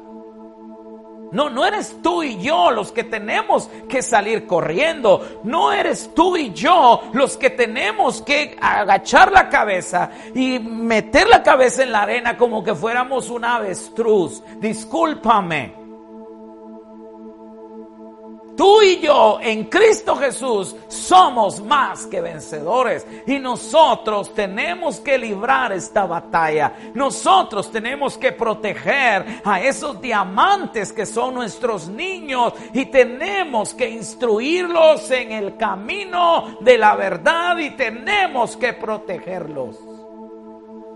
No, 1.32 1.50
no 1.50 1.66
eres 1.66 1.96
tú 2.02 2.22
y 2.22 2.38
yo 2.40 2.70
los 2.70 2.92
que 2.92 3.04
tenemos 3.04 3.68
que 3.88 4.02
salir 4.02 4.46
corriendo. 4.46 5.40
No 5.44 5.72
eres 5.72 6.10
tú 6.14 6.36
y 6.36 6.52
yo 6.52 7.02
los 7.12 7.36
que 7.36 7.50
tenemos 7.50 8.22
que 8.22 8.56
agachar 8.60 9.32
la 9.32 9.48
cabeza 9.48 10.10
y 10.34 10.58
meter 10.58 11.28
la 11.28 11.42
cabeza 11.42 11.82
en 11.82 11.92
la 11.92 12.02
arena 12.02 12.36
como 12.36 12.62
que 12.62 12.74
fuéramos 12.74 13.30
un 13.30 13.44
avestruz. 13.44 14.42
Discúlpame. 14.58 15.85
Tú 18.56 18.80
y 18.80 19.00
yo 19.00 19.38
en 19.42 19.64
Cristo 19.64 20.16
Jesús 20.16 20.74
somos 20.88 21.60
más 21.60 22.06
que 22.06 22.22
vencedores 22.22 23.06
y 23.26 23.38
nosotros 23.38 24.32
tenemos 24.32 24.98
que 25.00 25.18
librar 25.18 25.72
esta 25.72 26.06
batalla. 26.06 26.72
Nosotros 26.94 27.70
tenemos 27.70 28.16
que 28.16 28.32
proteger 28.32 29.42
a 29.44 29.60
esos 29.60 30.00
diamantes 30.00 30.92
que 30.92 31.04
son 31.04 31.34
nuestros 31.34 31.88
niños 31.88 32.54
y 32.72 32.86
tenemos 32.86 33.74
que 33.74 33.90
instruirlos 33.90 35.10
en 35.10 35.32
el 35.32 35.56
camino 35.56 36.56
de 36.60 36.78
la 36.78 36.96
verdad 36.96 37.58
y 37.58 37.70
tenemos 37.70 38.56
que 38.56 38.72
protegerlos. 38.72 39.76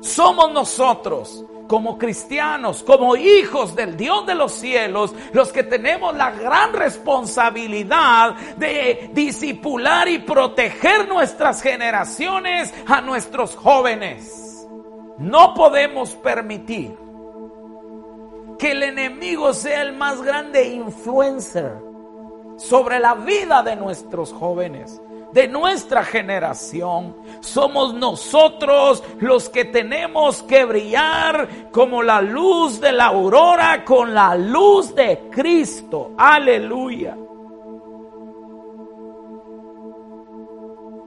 Somos 0.01 0.51
nosotros 0.51 1.45
como 1.71 1.97
cristianos, 1.97 2.83
como 2.83 3.15
hijos 3.15 3.77
del 3.77 3.97
Dios 3.97 4.27
de 4.27 4.35
los 4.35 4.51
cielos, 4.51 5.15
los 5.33 5.53
que 5.53 5.63
tenemos 5.63 6.17
la 6.17 6.33
gran 6.33 6.73
responsabilidad 6.73 8.35
de 8.57 9.09
disipular 9.13 10.09
y 10.09 10.19
proteger 10.19 11.07
nuestras 11.07 11.63
generaciones 11.63 12.75
a 12.89 13.01
nuestros 13.01 13.55
jóvenes. 13.55 14.67
No 15.19 15.55
podemos 15.55 16.17
permitir 16.17 16.97
que 18.59 18.73
el 18.73 18.83
enemigo 18.83 19.55
sea 19.55 19.83
el 19.83 19.93
más 19.93 20.21
grande 20.23 20.71
influencer 20.71 21.73
sobre 22.57 22.99
la 22.99 23.15
vida 23.15 23.63
de 23.63 23.77
nuestros 23.77 24.33
jóvenes 24.33 25.01
de 25.33 25.49
nuestra 25.49 26.05
generación. 26.05 27.17
Somos 27.41 27.95
nosotros 27.95 29.03
los 29.19 29.49
que 29.49 29.65
tenemos 29.65 30.43
que 30.43 30.65
brillar 30.65 31.71
como 31.71 32.03
la 32.03 32.21
luz 32.21 32.81
de 32.81 32.93
la 32.93 33.07
aurora 33.07 33.85
con 33.85 34.15
la 34.15 34.35
luz 34.35 34.95
de 34.95 35.29
Cristo. 35.31 36.13
Aleluya. 36.17 37.17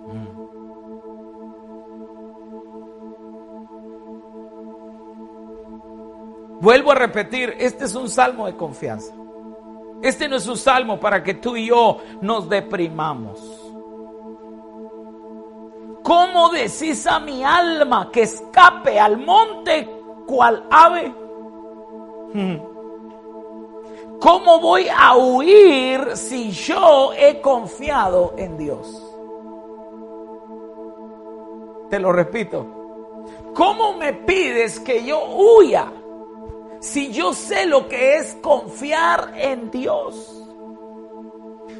Mm. 0.07 0.33
Vuelvo 6.61 6.91
a 6.91 6.95
repetir, 6.95 7.55
este 7.59 7.85
es 7.85 7.95
un 7.95 8.09
salmo 8.09 8.45
de 8.45 8.55
confianza. 8.55 9.13
Este 10.01 10.27
no 10.27 10.35
es 10.35 10.47
un 10.47 10.57
salmo 10.57 10.99
para 10.99 11.23
que 11.23 11.35
tú 11.35 11.55
y 11.55 11.67
yo 11.67 11.99
nos 12.21 12.49
deprimamos. 12.49 13.62
¿Cómo 16.03 16.49
decís 16.49 17.07
a 17.07 17.19
mi 17.19 17.43
alma 17.43 18.11
que 18.11 18.23
escape 18.23 18.99
al 18.99 19.17
monte 19.17 19.89
cual 20.27 20.65
ave? 20.69 21.13
¿Cómo 24.19 24.59
voy 24.59 24.87
a 24.89 25.15
huir 25.15 26.15
si 26.15 26.51
yo 26.51 27.13
he 27.13 27.39
confiado 27.39 28.33
en 28.37 28.57
Dios? 28.57 29.01
Te 31.89 31.99
lo 31.99 32.11
repito. 32.11 32.65
¿Cómo 33.53 33.93
me 33.93 34.13
pides 34.13 34.79
que 34.79 35.05
yo 35.05 35.23
huya 35.25 35.91
si 36.79 37.13
yo 37.13 37.33
sé 37.33 37.65
lo 37.65 37.87
que 37.87 38.17
es 38.17 38.35
confiar 38.41 39.33
en 39.37 39.71
Dios? 39.71 40.43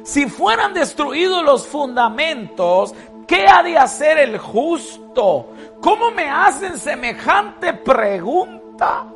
Si 0.02 0.28
fueran 0.28 0.74
destruidos 0.74 1.42
los 1.42 1.66
fundamentos, 1.66 2.94
¿Qué 3.26 3.46
ha 3.46 3.62
de 3.62 3.78
hacer 3.78 4.18
el 4.18 4.38
justo? 4.38 5.50
¿Cómo 5.80 6.10
me 6.10 6.28
hacen 6.28 6.78
semejante 6.78 7.72
pregunta? 7.74 9.06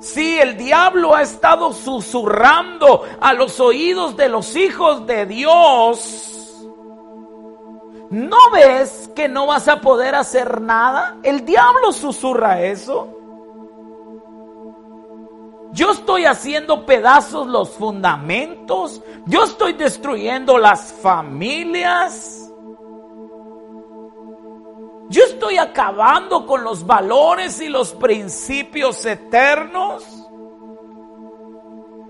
Si 0.00 0.38
el 0.40 0.56
diablo 0.56 1.14
ha 1.14 1.22
estado 1.22 1.72
susurrando 1.72 3.04
a 3.20 3.32
los 3.34 3.60
oídos 3.60 4.16
de 4.16 4.28
los 4.28 4.56
hijos 4.56 5.06
de 5.06 5.26
Dios, 5.26 6.66
¿no 8.10 8.50
ves 8.52 9.08
que 9.14 9.28
no 9.28 9.46
vas 9.46 9.68
a 9.68 9.80
poder 9.80 10.16
hacer 10.16 10.60
nada? 10.60 11.18
El 11.22 11.44
diablo 11.44 11.92
susurra 11.92 12.62
eso. 12.62 13.21
Yo 15.72 15.90
estoy 15.90 16.26
haciendo 16.26 16.84
pedazos 16.84 17.46
los 17.46 17.70
fundamentos. 17.70 19.00
Yo 19.26 19.44
estoy 19.44 19.72
destruyendo 19.72 20.58
las 20.58 20.92
familias. 20.92 22.50
Yo 25.08 25.24
estoy 25.24 25.58
acabando 25.58 26.46
con 26.46 26.62
los 26.62 26.86
valores 26.86 27.60
y 27.60 27.68
los 27.68 27.92
principios 27.94 29.04
eternos. 29.06 30.04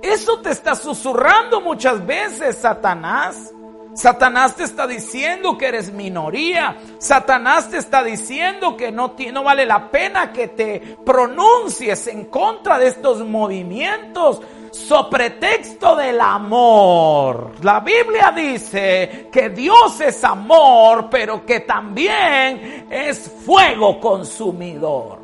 Eso 0.03 0.41
te 0.41 0.51
está 0.51 0.75
susurrando 0.75 1.61
muchas 1.61 2.05
veces, 2.05 2.57
Satanás. 2.59 3.55
Satanás 3.95 4.57
te 4.57 4.65
está 4.65 4.87
diciendo 4.87 5.59
que 5.59 5.67
eres 5.67 5.93
minoría. 5.93 6.77
Satanás 6.99 7.71
te 7.71 7.77
está 7.77 8.03
diciendo 8.03 8.77
que 8.77 8.91
no, 8.91 9.15
vale 9.45 9.67
la 9.67 9.91
pena 9.91 10.33
que 10.33 10.49
te 10.49 10.97
pronuncies 11.05 12.07
en 12.07 12.27
contra 12.27 12.79
de 12.79 12.89
estos 12.89 13.21
movimientos. 13.21 14.41
so 14.71 15.11
pretexto 15.11 15.95
del 15.97 16.19
amor. 16.21 17.53
La 17.63 17.81
Biblia 17.81 18.33
dice 18.35 19.29
que 19.31 19.51
Dios 19.51 20.01
es 20.01 20.25
amor, 20.25 21.09
pero 21.11 21.45
que 21.45 21.61
también 21.61 22.87
es 22.91 23.31
fuego 23.45 24.01
consumidor. 24.01 25.22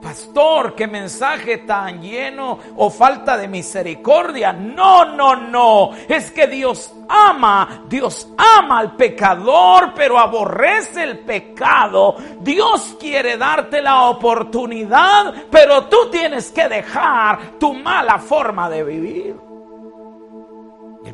Pastor, 0.00 0.74
qué 0.74 0.86
mensaje 0.86 1.58
tan 1.58 2.00
lleno 2.00 2.58
o 2.76 2.88
falta 2.88 3.36
de 3.36 3.48
misericordia. 3.48 4.52
No, 4.52 5.04
no, 5.04 5.34
no. 5.34 5.90
Es 6.08 6.30
que 6.30 6.46
Dios 6.46 6.92
ama, 7.08 7.82
Dios 7.88 8.28
ama 8.36 8.78
al 8.78 8.96
pecador, 8.96 9.92
pero 9.94 10.18
aborrece 10.18 11.02
el 11.02 11.18
pecado. 11.20 12.16
Dios 12.40 12.96
quiere 13.00 13.36
darte 13.36 13.82
la 13.82 14.02
oportunidad, 14.04 15.34
pero 15.50 15.86
tú 15.86 16.08
tienes 16.10 16.52
que 16.52 16.68
dejar 16.68 17.58
tu 17.58 17.74
mala 17.74 18.18
forma 18.18 18.70
de 18.70 18.84
vivir. 18.84 19.47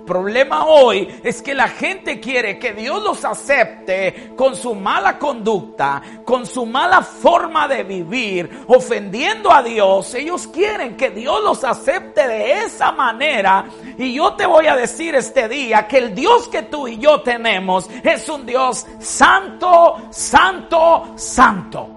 Problema 0.07 0.67
hoy 0.67 1.09
es 1.23 1.41
que 1.41 1.55
la 1.55 1.69
gente 1.69 2.21
quiere 2.21 2.59
que 2.59 2.75
Dios 2.75 3.03
los 3.03 3.25
acepte 3.25 4.33
con 4.37 4.55
su 4.55 4.75
mala 4.75 5.19
conducta, 5.19 6.03
con 6.25 6.47
su 6.47 6.67
mala 6.67 7.01
forma 7.01 7.67
de 7.69 7.85
vivir, 7.85 8.65
ofendiendo 8.67 9.51
a 9.51 9.63
Dios. 9.63 10.15
Ellos 10.15 10.47
quieren 10.47 10.97
que 10.97 11.11
Dios 11.11 11.43
los 11.43 11.65
acepte 11.65 12.29
de 12.29 12.65
esa 12.65 12.93
manera. 12.93 13.65
Y 13.97 14.13
yo 14.13 14.35
te 14.35 14.45
voy 14.45 14.67
a 14.67 14.77
decir 14.77 15.15
este 15.15 15.49
día 15.49 15.87
que 15.89 15.99
el 15.99 16.15
Dios 16.15 16.49
que 16.49 16.63
tú 16.63 16.87
y 16.87 16.99
yo 16.99 17.23
tenemos 17.23 17.89
es 18.03 18.29
un 18.29 18.45
Dios 18.45 18.87
santo, 18.99 20.09
santo, 20.11 21.15
santo. 21.17 21.89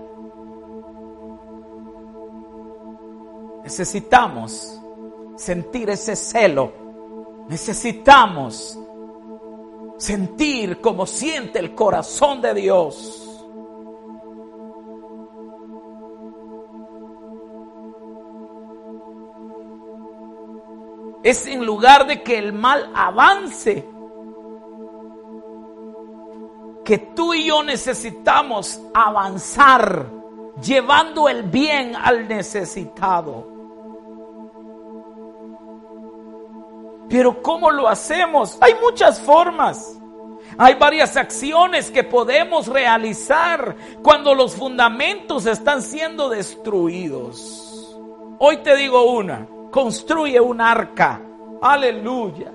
Necesitamos 3.64 4.80
sentir 5.36 5.90
ese 5.90 6.16
celo 6.16 6.87
Necesitamos 7.48 8.78
sentir 9.98 10.80
como 10.82 11.06
siente 11.06 11.60
el 11.60 11.74
corazón 11.74 12.42
de 12.42 12.54
Dios. 12.54 13.24
Es 21.24 21.46
en 21.48 21.66
lugar 21.66 22.08
de 22.08 22.24
que 22.24 22.38
el 22.38 22.54
mal 22.54 22.92
avance, 22.94 23.88
que 26.86 26.98
tú 26.98 27.34
y 27.34 27.46
yo 27.48 27.64
necesitamos 27.64 28.80
avanzar 28.94 30.10
llevando 30.62 31.28
el 31.28 31.44
bien 31.44 31.96
al 31.96 32.28
necesitado. 32.28 33.57
Pero 37.10 37.42
¿cómo 37.42 37.72
lo 37.72 37.88
hacemos? 37.88 38.58
Hay 38.62 38.74
muchas 38.82 39.20
formas. 39.20 39.98
Hay 40.58 40.76
varias 40.76 41.16
acciones 41.18 41.92
que 41.92 42.04
podemos 42.04 42.68
realizar 42.68 43.76
cuando 44.02 44.34
los 44.34 44.56
fundamentos 44.56 45.46
están 45.46 45.82
siendo 45.82 46.30
destruidos. 46.30 47.98
Hoy 48.40 48.58
te 48.58 48.76
digo 48.76 49.12
una, 49.12 49.48
construye 49.72 50.40
un 50.40 50.60
arca. 50.62 51.22
Aleluya. 51.62 52.52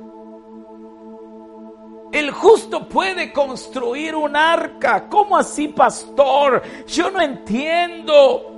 El 2.13 2.31
justo 2.31 2.89
puede 2.89 3.33
construir 3.33 4.15
un 4.15 4.37
arca. 4.37 5.09
¿Cómo 5.09 5.37
así, 5.37 5.69
pastor? 5.69 6.63
Yo 6.87 7.11
no 7.11 7.21
entiendo. 7.21 8.49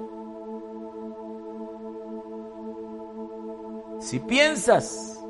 Si 4.00 4.18
piensas 4.20 5.24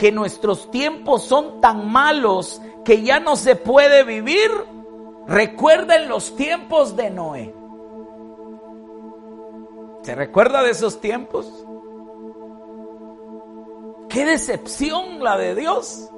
que 0.00 0.10
nuestros 0.10 0.70
tiempos 0.70 1.24
son 1.24 1.60
tan 1.60 1.92
malos 1.92 2.62
que 2.86 3.02
ya 3.02 3.20
no 3.20 3.36
se 3.36 3.54
puede 3.54 4.02
vivir, 4.02 4.50
recuerden 5.26 6.08
los 6.08 6.34
tiempos 6.36 6.96
de 6.96 7.10
Noé. 7.10 7.54
¿Se 10.00 10.14
recuerda 10.14 10.62
de 10.62 10.70
esos 10.70 11.02
tiempos? 11.02 11.52
Qué 14.08 14.24
decepción 14.24 15.22
la 15.22 15.36
de 15.36 15.54
Dios. 15.54 16.08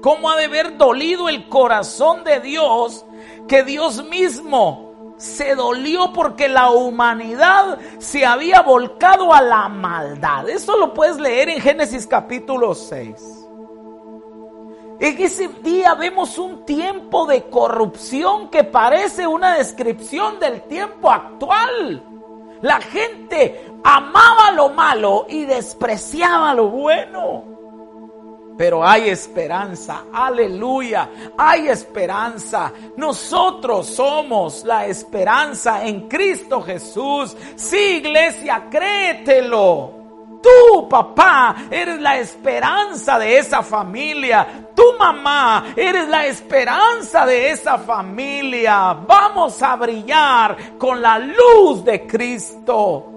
¿Cómo 0.00 0.30
ha 0.30 0.36
de 0.36 0.44
haber 0.44 0.76
dolido 0.78 1.28
el 1.28 1.48
corazón 1.48 2.22
de 2.22 2.38
Dios 2.38 3.04
que 3.48 3.64
Dios 3.64 4.08
mismo 4.08 4.87
se 5.18 5.54
dolió 5.54 6.12
porque 6.12 6.48
la 6.48 6.70
humanidad 6.70 7.78
se 7.98 8.24
había 8.24 8.62
volcado 8.62 9.34
a 9.34 9.42
la 9.42 9.68
maldad. 9.68 10.48
Eso 10.48 10.76
lo 10.76 10.94
puedes 10.94 11.18
leer 11.18 11.48
en 11.50 11.60
Génesis 11.60 12.06
capítulo 12.06 12.74
6. 12.74 13.38
En 15.00 15.22
ese 15.22 15.48
día 15.62 15.94
vemos 15.94 16.38
un 16.38 16.64
tiempo 16.64 17.26
de 17.26 17.44
corrupción 17.44 18.48
que 18.48 18.64
parece 18.64 19.26
una 19.26 19.56
descripción 19.56 20.40
del 20.40 20.62
tiempo 20.62 21.10
actual. 21.10 22.02
La 22.62 22.80
gente 22.80 23.72
amaba 23.84 24.52
lo 24.52 24.70
malo 24.70 25.26
y 25.28 25.44
despreciaba 25.44 26.54
lo 26.54 26.68
bueno. 26.68 27.57
Pero 28.58 28.84
hay 28.84 29.08
esperanza, 29.08 30.06
aleluya, 30.12 31.08
hay 31.38 31.68
esperanza. 31.68 32.72
Nosotros 32.96 33.86
somos 33.86 34.64
la 34.64 34.84
esperanza 34.86 35.86
en 35.86 36.08
Cristo 36.08 36.60
Jesús. 36.60 37.36
Sí, 37.54 38.02
iglesia, 38.02 38.66
créetelo. 38.68 39.92
Tú, 40.42 40.88
papá, 40.88 41.54
eres 41.70 42.00
la 42.00 42.18
esperanza 42.18 43.16
de 43.20 43.38
esa 43.38 43.62
familia. 43.62 44.66
Tu 44.74 44.82
mamá, 44.98 45.72
eres 45.76 46.08
la 46.08 46.26
esperanza 46.26 47.24
de 47.26 47.50
esa 47.50 47.78
familia. 47.78 48.92
Vamos 49.06 49.62
a 49.62 49.76
brillar 49.76 50.76
con 50.76 51.00
la 51.00 51.16
luz 51.20 51.84
de 51.84 52.04
Cristo. 52.08 53.07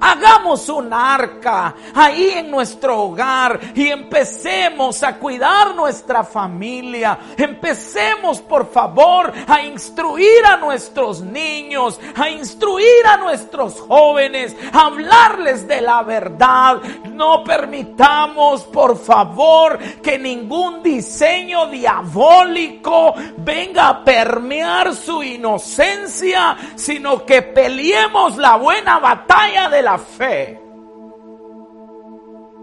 Hagamos 0.00 0.68
un 0.68 0.92
arca 0.92 1.74
ahí 1.94 2.30
en 2.36 2.50
nuestro 2.50 3.02
hogar 3.02 3.58
y 3.74 3.88
empecemos 3.88 5.02
a 5.02 5.18
cuidar 5.18 5.74
nuestra 5.74 6.24
familia. 6.24 7.18
Empecemos, 7.36 8.40
por 8.40 8.70
favor, 8.70 9.32
a 9.46 9.62
instruir 9.62 10.44
a 10.46 10.56
nuestros 10.56 11.20
niños, 11.20 12.00
a 12.14 12.28
instruir 12.28 13.06
a 13.06 13.16
nuestros 13.16 13.80
jóvenes, 13.80 14.56
a 14.72 14.86
hablarles 14.86 15.66
de 15.66 15.80
la 15.80 16.02
verdad. 16.02 16.80
No 17.16 17.42
permitamos, 17.42 18.64
por 18.64 18.98
favor, 18.98 19.78
que 20.02 20.18
ningún 20.18 20.82
diseño 20.82 21.66
diabólico 21.68 23.14
venga 23.38 23.88
a 23.88 24.04
permear 24.04 24.94
su 24.94 25.22
inocencia, 25.22 26.58
sino 26.74 27.24
que 27.24 27.40
peleemos 27.40 28.36
la 28.36 28.56
buena 28.56 28.98
batalla 28.98 29.70
de 29.70 29.82
la 29.82 29.96
fe. 29.96 30.60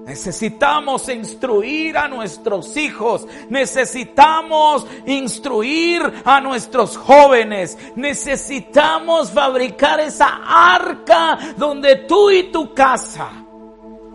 Necesitamos 0.06 1.10
instruir 1.10 1.98
a 1.98 2.08
nuestros 2.08 2.78
hijos, 2.78 3.26
necesitamos 3.50 4.86
instruir 5.08 6.02
a 6.26 6.42
nuestros 6.42 6.96
jóvenes, 6.96 7.76
necesitamos 7.96 9.32
fabricar 9.32 10.00
esa 10.02 10.42
arca 10.46 11.40
donde 11.58 11.96
tú 11.96 12.30
y 12.30 12.52
tu 12.52 12.72
casa. 12.74 13.43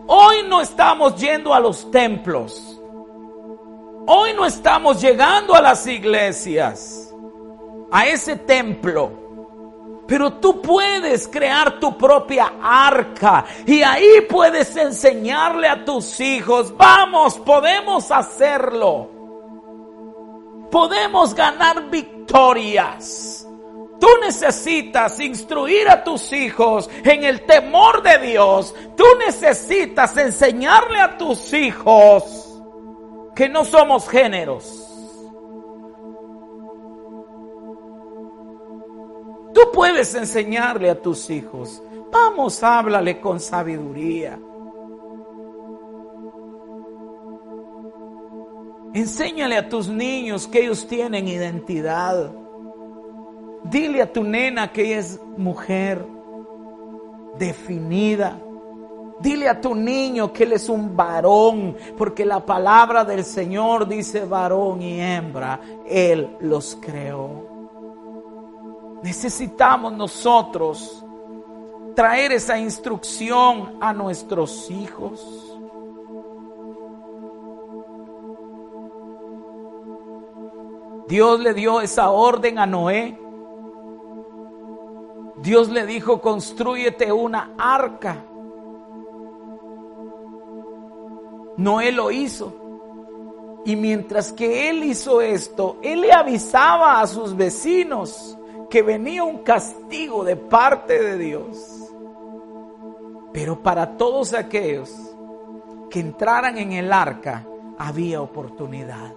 Hoy 0.09 0.42
no 0.49 0.61
estamos 0.61 1.16
yendo 1.16 1.55
a 1.55 1.61
los 1.61 1.90
templos, 1.90 2.81
hoy 4.07 4.33
no 4.35 4.44
estamos 4.44 5.01
llegando 5.01 5.55
a 5.55 5.62
las 5.62 5.87
iglesias, 5.87 7.14
a 7.92 8.07
ese 8.07 8.37
templo 8.37 9.29
pero 10.09 10.33
tú 10.33 10.62
puedes 10.62 11.29
crear 11.29 11.79
tu 11.79 11.99
propia 11.99 12.55
arca 12.62 13.44
y 13.66 13.83
ahí 13.83 14.23
puedes 14.27 14.75
enseñarle 14.75 15.68
a 15.68 15.85
tus 15.85 16.18
hijos, 16.18 16.75
vamos, 16.75 17.38
podemos 17.38 18.11
hacerlo. 18.11 19.11
Podemos 20.71 21.35
ganar 21.35 21.90
victorias. 21.90 23.38
Tú 24.00 24.06
necesitas 24.22 25.18
instruir 25.20 25.88
a 25.88 26.04
tus 26.04 26.32
hijos 26.32 26.88
en 27.04 27.24
el 27.24 27.44
temor 27.46 28.02
de 28.02 28.18
Dios. 28.18 28.74
Tú 28.96 29.04
necesitas 29.24 30.16
enseñarle 30.16 31.00
a 31.00 31.18
tus 31.18 31.52
hijos 31.52 32.62
que 33.34 33.48
no 33.48 33.64
somos 33.64 34.08
géneros 34.08 34.88
Tú 39.58 39.72
puedes 39.72 40.14
enseñarle 40.14 40.88
a 40.88 41.02
tus 41.02 41.30
hijos. 41.30 41.82
Vamos, 42.12 42.62
háblale 42.62 43.20
con 43.20 43.40
sabiduría. 43.40 44.38
Enséñale 48.94 49.56
a 49.56 49.68
tus 49.68 49.88
niños 49.88 50.46
que 50.46 50.61
ellos 50.61 50.87
tienen 50.87 51.26
identidad. 51.26 52.32
Dile 53.64 54.03
a 54.03 54.12
tu 54.12 54.23
nena 54.23 54.73
que 54.73 54.83
ella 54.83 54.99
es 54.99 55.21
mujer 55.37 56.05
definida. 57.38 58.38
Dile 59.21 59.49
a 59.49 59.61
tu 59.61 59.75
niño 59.75 60.33
que 60.33 60.44
él 60.44 60.53
es 60.53 60.68
un 60.68 60.97
varón, 60.97 61.77
porque 61.97 62.25
la 62.25 62.44
palabra 62.44 63.05
del 63.05 63.25
Señor 63.25 63.88
dice 63.88 64.25
varón 64.25 64.81
y 64.81 65.01
hembra, 65.01 65.61
Él 65.87 66.37
los 66.40 66.79
creó. 66.81 67.49
Necesitamos 69.03 69.92
nosotros 69.92 71.05
traer 71.97 72.31
esa 72.31 72.59
instrucción 72.59 73.77
a 73.81 73.92
nuestros 73.92 74.71
hijos. 74.71 75.44
Dios 81.09 81.40
le 81.40 81.55
dio 81.55 81.81
esa 81.81 82.11
orden 82.11 82.59
a 82.59 82.66
Noé. 82.66 83.18
Dios 85.42 85.68
le 85.68 85.87
dijo, 85.87 86.20
construyete 86.20 87.12
una 87.12 87.55
arca. 87.59 88.24
Noé 91.57 91.92
lo 91.92 92.11
hizo. 92.11 92.55
Y 93.64 93.77
mientras 93.77 94.33
que 94.33 94.70
él 94.70 94.85
hizo 94.85 95.20
esto, 95.20 95.79
él 95.83 96.03
le 96.03 96.12
avisaba 96.12 97.01
a 97.01 97.07
sus 97.07 97.37
vecinos 97.37 98.38
que 98.70 98.83
venía 98.83 99.24
un 99.24 99.38
castigo 99.38 100.24
de 100.24 100.37
parte 100.37 101.03
de 101.03 101.18
Dios. 101.18 101.92
Pero 103.33 103.62
para 103.62 103.96
todos 103.96 104.35
aquellos 104.35 104.94
que 105.90 106.01
entraran 106.01 106.59
en 106.59 106.72
el 106.72 106.92
arca, 106.92 107.46
había 107.79 108.20
oportunidad. 108.20 109.12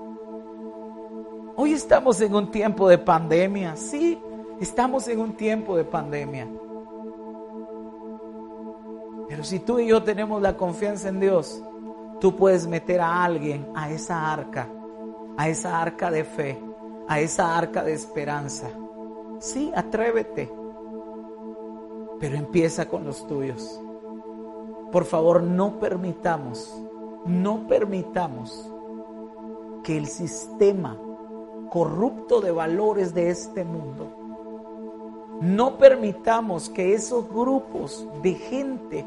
Hoy 1.55 1.73
estamos 1.73 2.21
en 2.21 2.33
un 2.33 2.51
tiempo 2.51 2.87
de 2.87 2.97
pandemia, 2.97 3.75
sí, 3.75 4.21
estamos 4.61 5.07
en 5.07 5.19
un 5.19 5.33
tiempo 5.33 5.75
de 5.75 5.83
pandemia. 5.83 6.47
Pero 9.27 9.43
si 9.43 9.59
tú 9.59 9.79
y 9.79 9.87
yo 9.87 10.03
tenemos 10.03 10.41
la 10.41 10.55
confianza 10.55 11.09
en 11.09 11.19
Dios, 11.19 11.63
tú 12.19 12.35
puedes 12.35 12.67
meter 12.67 13.01
a 13.01 13.23
alguien 13.23 13.67
a 13.73 13.89
esa 13.89 14.31
arca, 14.31 14.69
a 15.37 15.49
esa 15.49 15.81
arca 15.81 16.11
de 16.11 16.23
fe, 16.23 16.61
a 17.07 17.19
esa 17.19 17.57
arca 17.57 17.83
de 17.83 17.93
esperanza. 17.93 18.69
Sí, 19.39 19.71
atrévete, 19.75 20.51
pero 22.19 22.35
empieza 22.35 22.87
con 22.87 23.03
los 23.03 23.25
tuyos. 23.25 23.81
Por 24.91 25.05
favor, 25.05 25.41
no 25.41 25.79
permitamos, 25.79 26.79
no 27.25 27.65
permitamos 27.67 28.71
que 29.83 29.97
el 29.97 30.05
sistema 30.05 30.99
corrupto 31.69 32.41
de 32.41 32.51
valores 32.51 33.13
de 33.13 33.29
este 33.29 33.63
mundo. 33.63 34.20
No 35.41 35.79
permitamos 35.79 36.69
que 36.69 36.93
esos 36.93 37.27
grupos 37.27 38.07
de 38.21 38.35
gente 38.35 39.05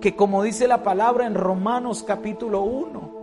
que 0.00 0.14
como 0.14 0.42
dice 0.42 0.68
la 0.68 0.82
palabra 0.82 1.26
en 1.26 1.34
Romanos 1.34 2.02
capítulo 2.02 2.60
1, 2.60 3.14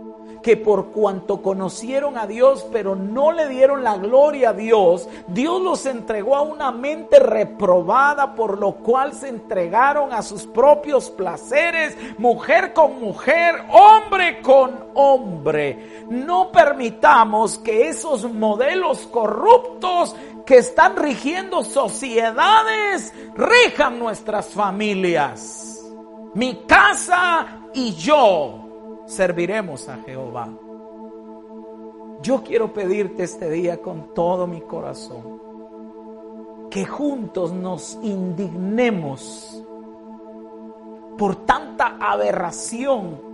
que 0.42 0.56
por 0.56 0.86
cuanto 0.86 1.40
conocieron 1.40 2.18
a 2.18 2.26
Dios 2.26 2.66
pero 2.72 2.96
no 2.96 3.30
le 3.30 3.48
dieron 3.48 3.84
la 3.84 3.96
gloria 3.96 4.50
a 4.50 4.52
Dios, 4.52 5.08
Dios 5.28 5.62
los 5.62 5.86
entregó 5.86 6.34
a 6.34 6.42
una 6.42 6.72
mente 6.72 7.20
reprobada 7.20 8.34
por 8.34 8.58
lo 8.58 8.72
cual 8.76 9.12
se 9.12 9.28
entregaron 9.28 10.12
a 10.12 10.22
sus 10.22 10.44
propios 10.44 11.08
placeres, 11.10 11.96
mujer 12.18 12.72
con 12.72 13.00
mujer, 13.00 13.62
hombre 13.70 14.42
con 14.42 14.86
hombre. 14.94 16.04
No 16.08 16.50
permitamos 16.50 17.58
que 17.58 17.88
esos 17.88 18.24
modelos 18.32 19.06
corruptos 19.06 20.16
que 20.44 20.58
están 20.58 20.96
rigiendo 20.96 21.64
sociedades 21.64 23.12
rijan 23.34 23.98
nuestras 23.98 24.48
familias. 24.48 25.80
Mi 26.34 26.64
casa 26.66 27.68
y 27.74 27.94
yo 27.94 29.04
serviremos 29.06 29.88
a 29.88 29.98
Jehová. 29.98 30.48
Yo 32.22 32.42
quiero 32.42 32.72
pedirte 32.72 33.24
este 33.24 33.50
día 33.50 33.78
con 33.78 34.14
todo 34.14 34.46
mi 34.46 34.60
corazón 34.60 35.40
que 36.70 36.86
juntos 36.86 37.52
nos 37.52 37.98
indignemos 38.02 39.62
por 41.18 41.36
tanta 41.44 41.98
aberración 42.00 43.31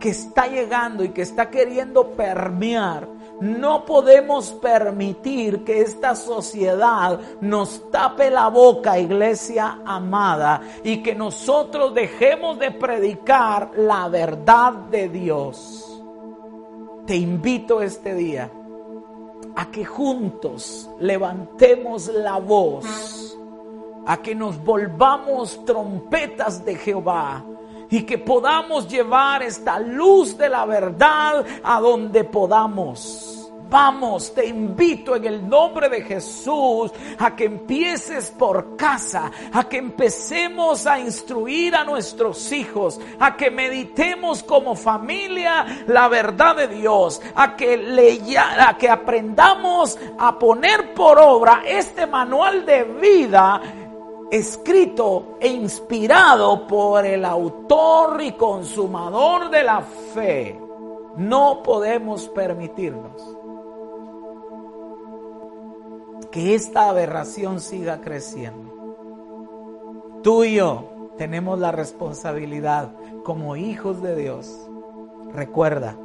que 0.00 0.10
está 0.10 0.46
llegando 0.46 1.04
y 1.04 1.10
que 1.10 1.22
está 1.22 1.50
queriendo 1.50 2.12
permear 2.12 3.08
no 3.40 3.84
podemos 3.84 4.50
permitir 4.50 5.62
que 5.62 5.80
esta 5.80 6.16
sociedad 6.16 7.20
nos 7.40 7.88
tape 7.90 8.30
la 8.30 8.48
boca, 8.48 8.98
iglesia 8.98 9.80
amada, 9.84 10.60
y 10.82 11.02
que 11.02 11.14
nosotros 11.14 11.94
dejemos 11.94 12.58
de 12.58 12.72
predicar 12.72 13.70
la 13.76 14.08
verdad 14.08 14.72
de 14.72 15.08
Dios. 15.08 15.84
Te 17.06 17.16
invito 17.16 17.80
este 17.80 18.14
día 18.14 18.50
a 19.54 19.70
que 19.70 19.84
juntos 19.84 20.90
levantemos 20.98 22.08
la 22.08 22.38
voz, 22.38 23.38
a 24.04 24.16
que 24.16 24.34
nos 24.34 24.62
volvamos 24.64 25.64
trompetas 25.64 26.64
de 26.64 26.74
Jehová 26.74 27.44
y 27.90 28.02
que 28.02 28.18
podamos 28.18 28.88
llevar 28.88 29.42
esta 29.42 29.78
luz 29.78 30.36
de 30.36 30.48
la 30.48 30.66
verdad 30.66 31.44
a 31.62 31.80
donde 31.80 32.24
podamos. 32.24 33.38
Vamos, 33.70 34.32
te 34.34 34.46
invito 34.46 35.14
en 35.14 35.26
el 35.26 35.46
nombre 35.46 35.90
de 35.90 36.00
Jesús 36.00 36.90
a 37.18 37.36
que 37.36 37.44
empieces 37.44 38.30
por 38.30 38.76
casa, 38.76 39.30
a 39.52 39.68
que 39.68 39.76
empecemos 39.76 40.86
a 40.86 40.98
instruir 40.98 41.76
a 41.76 41.84
nuestros 41.84 42.50
hijos, 42.50 42.98
a 43.18 43.36
que 43.36 43.50
meditemos 43.50 44.42
como 44.42 44.74
familia 44.74 45.84
la 45.86 46.08
verdad 46.08 46.56
de 46.56 46.68
Dios, 46.68 47.20
a 47.34 47.56
que, 47.56 48.38
a 48.38 48.78
que 48.78 48.88
aprendamos 48.88 49.98
a 50.18 50.38
poner 50.38 50.94
por 50.94 51.18
obra 51.18 51.62
este 51.66 52.06
manual 52.06 52.64
de 52.64 52.84
vida 52.84 53.60
escrito 54.30 55.36
e 55.40 55.48
inspirado 55.48 56.66
por 56.66 57.06
el 57.06 57.24
autor 57.24 58.20
y 58.22 58.32
consumador 58.32 59.50
de 59.50 59.64
la 59.64 59.80
fe. 59.80 60.60
No 61.16 61.62
podemos 61.62 62.28
permitirnos 62.28 63.36
que 66.30 66.54
esta 66.54 66.88
aberración 66.88 67.60
siga 67.60 68.00
creciendo. 68.00 68.68
Tú 70.22 70.44
y 70.44 70.54
yo 70.54 71.12
tenemos 71.16 71.58
la 71.58 71.72
responsabilidad 71.72 72.92
como 73.24 73.56
hijos 73.56 74.02
de 74.02 74.14
Dios. 74.14 74.68
Recuerda, 75.32 75.96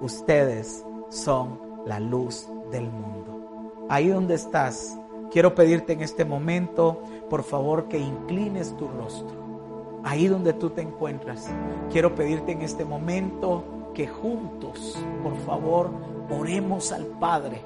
ustedes 0.00 0.84
son 1.08 1.60
la 1.84 2.00
luz 2.00 2.48
del 2.70 2.90
mundo. 2.90 3.86
Ahí 3.88 4.08
donde 4.08 4.34
estás, 4.34 4.98
quiero 5.32 5.54
pedirte 5.54 5.94
en 5.94 6.02
este 6.02 6.24
momento, 6.24 7.02
por 7.30 7.42
favor, 7.42 7.88
que 7.88 7.98
inclines 7.98 8.76
tu 8.76 8.86
rostro. 8.86 10.00
Ahí 10.04 10.28
donde 10.28 10.52
tú 10.52 10.70
te 10.70 10.82
encuentras, 10.82 11.48
quiero 11.90 12.14
pedirte 12.14 12.52
en 12.52 12.62
este 12.62 12.84
momento 12.84 13.64
que 13.94 14.06
juntos, 14.06 14.98
por 15.22 15.36
favor, 15.38 15.90
oremos 16.30 16.92
al 16.92 17.06
Padre 17.06 17.62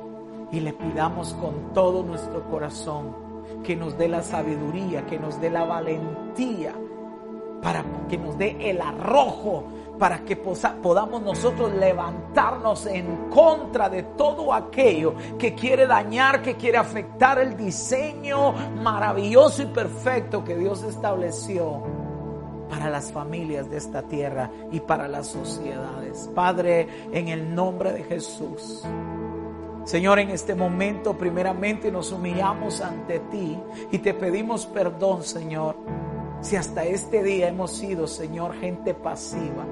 y 0.52 0.60
le 0.60 0.72
pidamos 0.72 1.34
con 1.34 1.72
todo 1.72 2.02
nuestro 2.02 2.48
corazón 2.48 3.26
que 3.64 3.74
nos 3.74 3.98
dé 3.98 4.08
la 4.08 4.22
sabiduría, 4.22 5.06
que 5.06 5.18
nos 5.18 5.40
dé 5.40 5.50
la 5.50 5.64
valentía, 5.64 6.74
para 7.62 7.84
que 8.08 8.18
nos 8.18 8.38
dé 8.38 8.56
el 8.70 8.80
arrojo, 8.80 9.64
para 9.98 10.24
que 10.24 10.36
podamos 10.36 11.22
nosotros 11.22 11.72
levantarnos 11.74 12.86
en 12.86 13.28
contra 13.30 13.88
de 13.88 14.02
todo 14.02 14.52
aquello 14.52 15.14
que 15.38 15.54
quiere 15.54 15.86
dañar, 15.86 16.42
que 16.42 16.56
quiere 16.56 16.78
afectar 16.78 17.38
el 17.38 17.56
diseño 17.56 18.52
maravilloso 18.52 19.62
y 19.62 19.66
perfecto 19.66 20.44
que 20.44 20.56
Dios 20.56 20.82
estableció 20.82 21.82
para 22.68 22.90
las 22.90 23.12
familias 23.12 23.70
de 23.70 23.76
esta 23.76 24.02
tierra 24.02 24.50
y 24.72 24.80
para 24.80 25.08
las 25.08 25.28
sociedades. 25.28 26.30
Padre, 26.34 26.88
en 27.12 27.28
el 27.28 27.54
nombre 27.54 27.92
de 27.92 28.04
Jesús. 28.04 28.82
Señor, 29.84 30.18
en 30.18 30.30
este 30.30 30.56
momento 30.56 31.16
primeramente 31.16 31.92
nos 31.92 32.10
humillamos 32.10 32.80
ante 32.80 33.20
ti 33.20 33.56
y 33.92 33.98
te 33.98 34.14
pedimos 34.14 34.66
perdón, 34.66 35.22
Señor, 35.22 35.76
si 36.40 36.56
hasta 36.56 36.84
este 36.84 37.22
día 37.22 37.48
hemos 37.48 37.70
sido, 37.70 38.08
Señor, 38.08 38.54
gente 38.54 38.94
pasiva. 38.94 39.64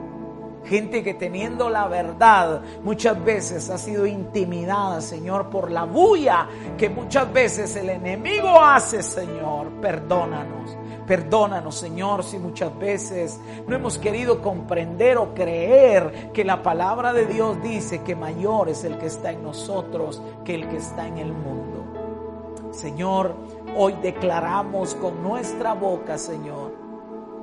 Gente 0.65 1.03
que 1.03 1.15
teniendo 1.15 1.69
la 1.69 1.89
verdad 1.89 2.63
muchas 2.83 3.23
veces 3.23 3.69
ha 3.71 3.79
sido 3.79 4.07
intimidada, 4.07 5.01
Señor, 5.01 5.51
por 5.51 5.71
la 5.71 5.85
bulla 5.85 6.49
que 6.79 6.89
muchas 6.89 7.33
veces 7.33 7.77
el 7.77 7.91
enemigo 7.91 8.61
hace, 8.63 9.03
Señor. 9.03 9.69
Perdónanos. 9.81 10.77
Perdónanos, 11.07 11.75
Señor, 11.75 12.25
si 12.25 12.39
muchas 12.39 12.77
veces 12.79 13.39
no 13.67 13.77
hemos 13.77 13.99
querido 13.99 14.41
comprender 14.41 15.19
o 15.19 15.35
creer 15.35 16.31
que 16.33 16.45
la 16.45 16.63
palabra 16.63 17.13
de 17.13 17.27
Dios 17.27 17.63
dice 17.63 18.03
que 18.03 18.17
mayor 18.17 18.71
es 18.71 18.85
el 18.85 18.97
que 18.97 19.07
está 19.07 19.31
en 19.31 19.43
nosotros 19.43 20.23
que 20.47 20.55
el 20.55 20.67
que 20.69 20.79
está 20.79 21.07
en 21.07 21.19
el 21.19 21.33
mundo. 21.33 21.75
Señor, 22.75 23.37
hoy 23.77 23.95
declaramos 24.03 24.95
con 24.95 25.23
nuestra 25.23 25.75
boca, 25.75 26.17
Señor, 26.17 26.64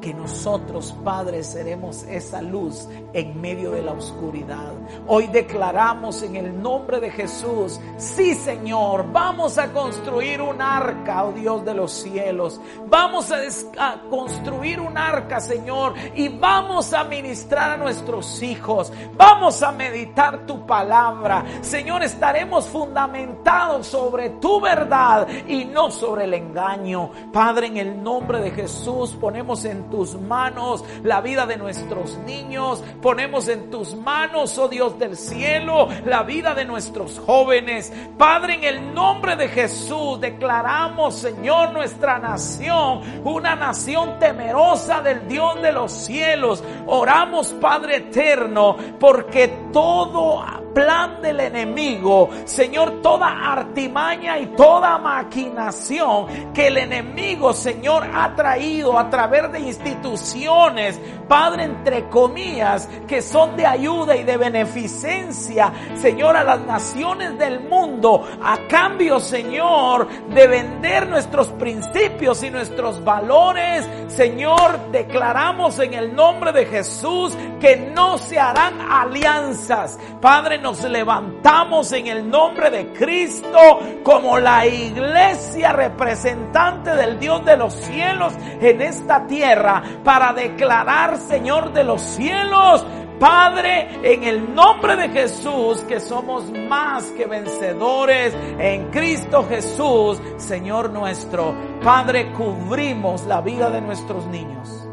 que 0.01 0.13
nosotros, 0.13 0.95
Padre, 1.03 1.43
seremos 1.43 2.03
esa 2.03 2.41
luz 2.41 2.87
en 3.13 3.39
medio 3.39 3.71
de 3.71 3.83
la 3.83 3.93
oscuridad. 3.93 4.73
Hoy 5.07 5.27
declaramos 5.27 6.23
en 6.23 6.35
el 6.35 6.61
nombre 6.61 6.99
de 6.99 7.11
Jesús, 7.11 7.79
sí 7.97 8.33
Señor, 8.33 9.11
vamos 9.11 9.57
a 9.59 9.71
construir 9.71 10.41
un 10.41 10.61
arca, 10.61 11.23
oh 11.23 11.31
Dios 11.31 11.63
de 11.63 11.75
los 11.75 11.91
cielos. 11.91 12.59
Vamos 12.87 13.31
a, 13.31 13.37
a 13.77 14.01
construir 14.09 14.79
un 14.79 14.97
arca, 14.97 15.39
Señor, 15.39 15.93
y 16.15 16.29
vamos 16.29 16.93
a 16.93 17.03
ministrar 17.03 17.71
a 17.71 17.77
nuestros 17.77 18.41
hijos. 18.41 18.91
Vamos 19.15 19.61
a 19.61 19.71
meditar 19.71 20.45
tu 20.47 20.65
palabra. 20.65 21.45
Señor, 21.61 22.01
estaremos 22.03 22.65
fundamentados 22.65 23.87
sobre 23.87 24.31
tu 24.31 24.59
verdad 24.59 25.27
y 25.47 25.65
no 25.65 25.91
sobre 25.91 26.23
el 26.23 26.33
engaño. 26.33 27.11
Padre, 27.31 27.67
en 27.67 27.77
el 27.77 28.03
nombre 28.03 28.39
de 28.39 28.51
Jesús 28.51 29.15
ponemos 29.19 29.63
en 29.65 29.90
tus 29.91 30.15
manos 30.15 30.83
la 31.03 31.21
vida 31.21 31.45
de 31.45 31.57
nuestros 31.57 32.17
niños. 32.19 32.83
Ponemos 33.01 33.47
en 33.47 33.69
tus 33.69 33.93
manos, 33.95 34.57
oh 34.57 34.67
Dios 34.67 34.97
del 34.97 35.15
cielo, 35.15 35.87
la 36.05 36.23
vida 36.23 36.55
de 36.55 36.65
nuestros 36.65 37.19
jóvenes. 37.19 37.93
Padre, 38.17 38.55
en 38.55 38.63
el 38.63 38.93
nombre 38.93 39.35
de 39.35 39.49
Jesús 39.49 40.19
declaramos, 40.19 41.15
Señor, 41.15 41.73
nuestra 41.73 42.17
nación, 42.17 43.01
una 43.23 43.55
nación 43.55 44.17
temerosa 44.17 45.01
del 45.01 45.27
Dios 45.27 45.61
de 45.61 45.71
los 45.71 45.91
cielos. 45.91 46.63
Oramos, 46.87 47.51
Padre 47.53 47.97
eterno, 47.97 48.75
porque 48.99 49.49
todo 49.71 50.43
plan 50.73 51.21
del 51.21 51.39
enemigo, 51.39 52.29
Señor, 52.45 53.01
toda 53.01 53.27
artimaña 53.51 54.39
y 54.39 54.47
toda 54.47 54.97
maquinación 54.97 56.53
que 56.53 56.67
el 56.67 56.77
enemigo, 56.77 57.53
Señor, 57.53 58.03
ha 58.13 58.35
traído 58.35 58.97
a 58.97 59.09
través 59.09 59.51
de 59.51 59.59
instituciones, 59.89 60.99
Padre, 61.27 61.63
entre 61.63 62.09
comillas, 62.09 62.87
que 63.07 63.21
son 63.21 63.55
de 63.55 63.65
ayuda 63.65 64.15
y 64.15 64.23
de 64.23 64.37
beneficencia, 64.37 65.71
Señor, 65.95 66.35
a 66.35 66.43
las 66.43 66.61
naciones 66.61 67.37
del 67.37 67.61
mundo, 67.61 68.27
a 68.43 68.57
cambio, 68.67 69.19
Señor, 69.19 70.07
de 70.33 70.47
vender 70.47 71.07
nuestros 71.07 71.47
principios 71.49 72.43
y 72.43 72.49
nuestros 72.49 73.03
valores, 73.03 73.87
Señor, 74.07 74.91
declaramos 74.91 75.79
en 75.79 75.93
el 75.93 76.15
nombre 76.15 76.51
de 76.51 76.65
Jesús 76.65 77.35
que 77.59 77.77
no 77.77 78.17
se 78.17 78.39
harán 78.39 78.81
alianzas, 78.81 79.97
Padre, 80.19 80.57
nos 80.57 80.83
levantamos 80.83 81.91
en 81.93 82.07
el 82.07 82.29
nombre 82.29 82.69
de 82.69 82.91
Cristo 82.93 83.79
como 84.03 84.37
la 84.39 84.65
iglesia 84.67 85.71
representante 85.71 86.91
del 86.95 87.19
Dios 87.19 87.43
de 87.45 87.57
los 87.57 87.73
cielos 87.73 88.33
en 88.59 88.81
esta 88.81 89.25
tierra 89.27 89.70
para 90.03 90.33
declarar, 90.33 91.17
Señor 91.17 91.73
de 91.73 91.83
los 91.83 92.01
cielos, 92.01 92.85
Padre, 93.19 93.99
en 94.01 94.23
el 94.23 94.55
nombre 94.55 94.95
de 94.95 95.09
Jesús, 95.09 95.81
que 95.87 95.99
somos 95.99 96.51
más 96.67 97.03
que 97.11 97.27
vencedores 97.27 98.33
en 98.57 98.89
Cristo 98.89 99.45
Jesús, 99.47 100.19
Señor 100.37 100.89
nuestro. 100.89 101.53
Padre, 101.83 102.31
cubrimos 102.33 103.25
la 103.25 103.41
vida 103.41 103.69
de 103.69 103.81
nuestros 103.81 104.25
niños 104.25 104.87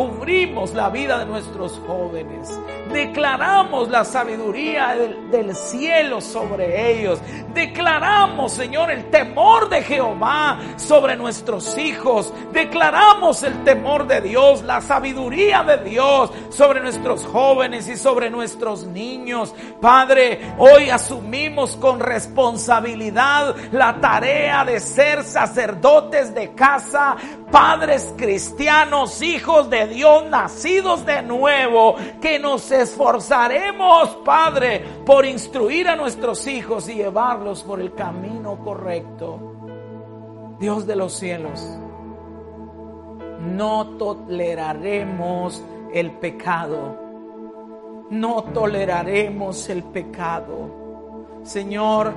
cubrimos 0.00 0.72
la 0.72 0.88
vida 0.88 1.18
de 1.18 1.26
nuestros 1.26 1.78
jóvenes, 1.86 2.58
declaramos 2.92 3.88
la 3.88 4.04
sabiduría 4.04 4.94
del, 5.30 5.54
cielo 5.54 6.20
sobre 6.20 6.92
ellos, 6.92 7.20
declaramos, 7.54 8.52
Señor, 8.52 8.90
el 8.90 9.10
temor 9.10 9.68
de 9.68 9.82
Jehová 9.82 10.58
sobre 10.76 11.16
nuestros 11.16 11.76
hijos, 11.78 12.32
declaramos 12.52 13.42
el 13.42 13.64
temor 13.64 14.06
de 14.06 14.20
Dios, 14.20 14.62
la 14.62 14.80
sabiduría 14.80 15.62
de 15.62 15.78
Dios 15.78 16.30
sobre 16.50 16.80
nuestros 16.80 17.24
jóvenes 17.26 17.88
y 17.88 17.96
sobre 17.96 18.30
nuestros 18.30 18.84
niños. 18.84 19.54
Padre, 19.80 20.54
hoy 20.58 20.90
asumimos 20.90 21.76
con 21.76 22.00
responsabilidad 22.00 23.54
la 23.72 24.00
tarea 24.00 24.64
de 24.64 24.80
ser 24.80 25.24
sacerdotes 25.24 26.34
de 26.34 26.52
casa, 26.54 27.16
padres 27.50 28.12
cristianos, 28.16 29.22
hijos 29.22 29.70
de 29.70 29.86
Dios, 29.86 30.24
nacidos 30.26 31.04
de 31.04 31.22
nuevo, 31.22 31.96
que 32.20 32.38
nos 32.38 32.70
esforzaremos, 32.82 34.16
Padre, 34.24 34.84
por 35.04 35.24
instruir 35.24 35.88
a 35.88 35.96
nuestros 35.96 36.46
hijos 36.46 36.88
y 36.88 36.94
llevarlos 36.94 37.62
por 37.62 37.80
el 37.80 37.94
camino 37.94 38.58
correcto. 38.62 39.38
Dios 40.58 40.86
de 40.86 40.96
los 40.96 41.14
cielos, 41.14 41.60
no 43.40 43.96
toleraremos 43.96 45.64
el 45.92 46.10
pecado. 46.12 47.10
No 48.10 48.44
toleraremos 48.44 49.68
el 49.68 49.84
pecado. 49.84 51.38
Señor, 51.44 52.12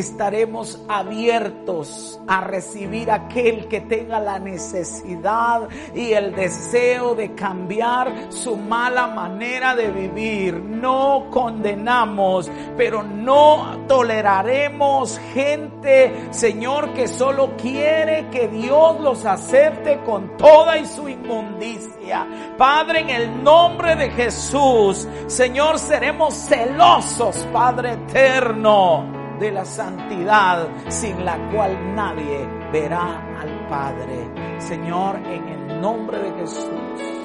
estaremos 0.00 0.78
abiertos 0.88 2.20
a 2.26 2.42
recibir 2.42 3.10
aquel 3.10 3.66
que 3.66 3.80
tenga 3.80 4.20
la 4.20 4.38
necesidad 4.38 5.68
y 5.94 6.12
el 6.12 6.34
deseo 6.34 7.14
de 7.14 7.34
cambiar 7.34 8.12
su 8.28 8.56
mala 8.56 9.06
manera 9.06 9.74
de 9.74 9.90
vivir. 9.90 10.54
No 10.60 11.28
condenamos, 11.30 12.50
pero 12.76 13.02
no 13.02 13.86
toleraremos 13.88 15.18
gente, 15.32 16.28
Señor, 16.30 16.92
que 16.92 17.08
solo 17.08 17.56
quiere 17.56 18.28
que 18.30 18.48
Dios 18.48 19.00
los 19.00 19.24
acepte 19.24 20.00
con 20.04 20.36
toda 20.36 20.76
y 20.76 20.84
su 20.84 21.08
inmundicia. 21.08 22.26
Padre, 22.58 23.00
en 23.00 23.10
el 23.10 23.42
nombre 23.42 23.96
de 23.96 24.10
Jesús, 24.10 25.08
Señor, 25.26 25.78
seremos 25.78 26.34
celosos, 26.34 27.36
Padre 27.50 27.92
eterno 27.92 29.15
de 29.38 29.52
la 29.52 29.64
santidad 29.64 30.68
sin 30.88 31.24
la 31.24 31.36
cual 31.50 31.94
nadie 31.94 32.46
verá 32.72 33.38
al 33.40 33.66
Padre. 33.68 34.28
Señor, 34.58 35.16
en 35.16 35.48
el 35.48 35.80
nombre 35.80 36.18
de 36.18 36.32
Jesús. 36.40 37.16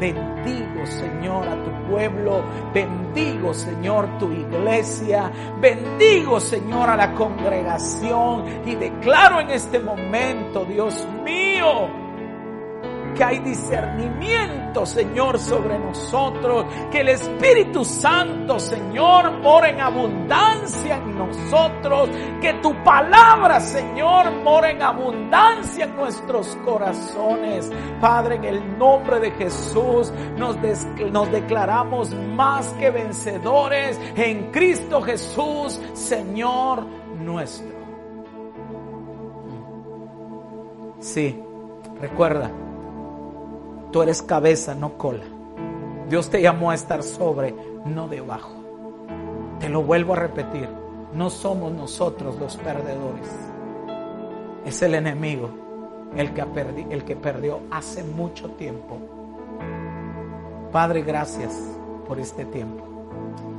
Bendigo, 0.00 0.86
Señor, 0.86 1.46
a 1.46 1.62
tu 1.62 1.90
pueblo. 1.90 2.42
Bendigo, 2.72 3.52
Señor, 3.52 4.08
tu 4.18 4.32
iglesia. 4.32 5.30
Bendigo, 5.60 6.40
Señor, 6.40 6.88
a 6.88 6.96
la 6.96 7.12
congregación. 7.14 8.44
Y 8.66 8.76
declaro 8.76 9.40
en 9.40 9.50
este 9.50 9.78
momento, 9.78 10.64
Dios 10.64 11.06
mío, 11.22 11.99
que 13.20 13.24
hay 13.24 13.38
discernimiento, 13.40 14.86
Señor, 14.86 15.38
sobre 15.38 15.78
nosotros, 15.78 16.64
que 16.90 17.00
el 17.00 17.10
Espíritu 17.10 17.84
Santo, 17.84 18.58
Señor, 18.58 19.30
mora 19.42 19.68
en 19.68 19.78
abundancia 19.78 20.96
en 20.96 21.18
nosotros, 21.18 22.08
que 22.40 22.54
tu 22.62 22.72
palabra, 22.82 23.60
Señor, 23.60 24.30
mora 24.42 24.70
en 24.70 24.80
abundancia 24.80 25.84
en 25.84 25.96
nuestros 25.96 26.56
corazones. 26.64 27.70
Padre, 28.00 28.36
en 28.36 28.44
el 28.44 28.78
nombre 28.78 29.20
de 29.20 29.32
Jesús 29.32 30.10
nos, 30.38 30.56
nos 31.12 31.30
declaramos 31.30 32.14
más 32.14 32.68
que 32.78 32.88
vencedores 32.88 34.00
en 34.16 34.50
Cristo 34.50 35.02
Jesús, 35.02 35.78
Señor 35.92 36.86
nuestro. 37.18 37.68
Sí, 41.00 41.38
recuerda 42.00 42.50
Tú 43.92 44.02
eres 44.02 44.22
cabeza, 44.22 44.74
no 44.74 44.96
cola. 44.96 45.24
Dios 46.08 46.30
te 46.30 46.40
llamó 46.40 46.70
a 46.70 46.74
estar 46.74 47.02
sobre, 47.02 47.54
no 47.84 48.08
debajo. 48.08 48.54
Te 49.58 49.68
lo 49.68 49.82
vuelvo 49.82 50.12
a 50.12 50.16
repetir. 50.16 50.68
No 51.14 51.28
somos 51.28 51.72
nosotros 51.72 52.38
los 52.38 52.56
perdedores. 52.56 53.28
Es 54.64 54.82
el 54.82 54.94
enemigo 54.94 55.50
el 56.16 56.32
que, 56.32 56.44
el 56.90 57.04
que 57.04 57.16
perdió 57.16 57.60
hace 57.70 58.04
mucho 58.04 58.50
tiempo. 58.50 58.98
Padre, 60.72 61.02
gracias 61.02 61.52
por 62.06 62.18
este 62.20 62.44
tiempo. 62.44 62.84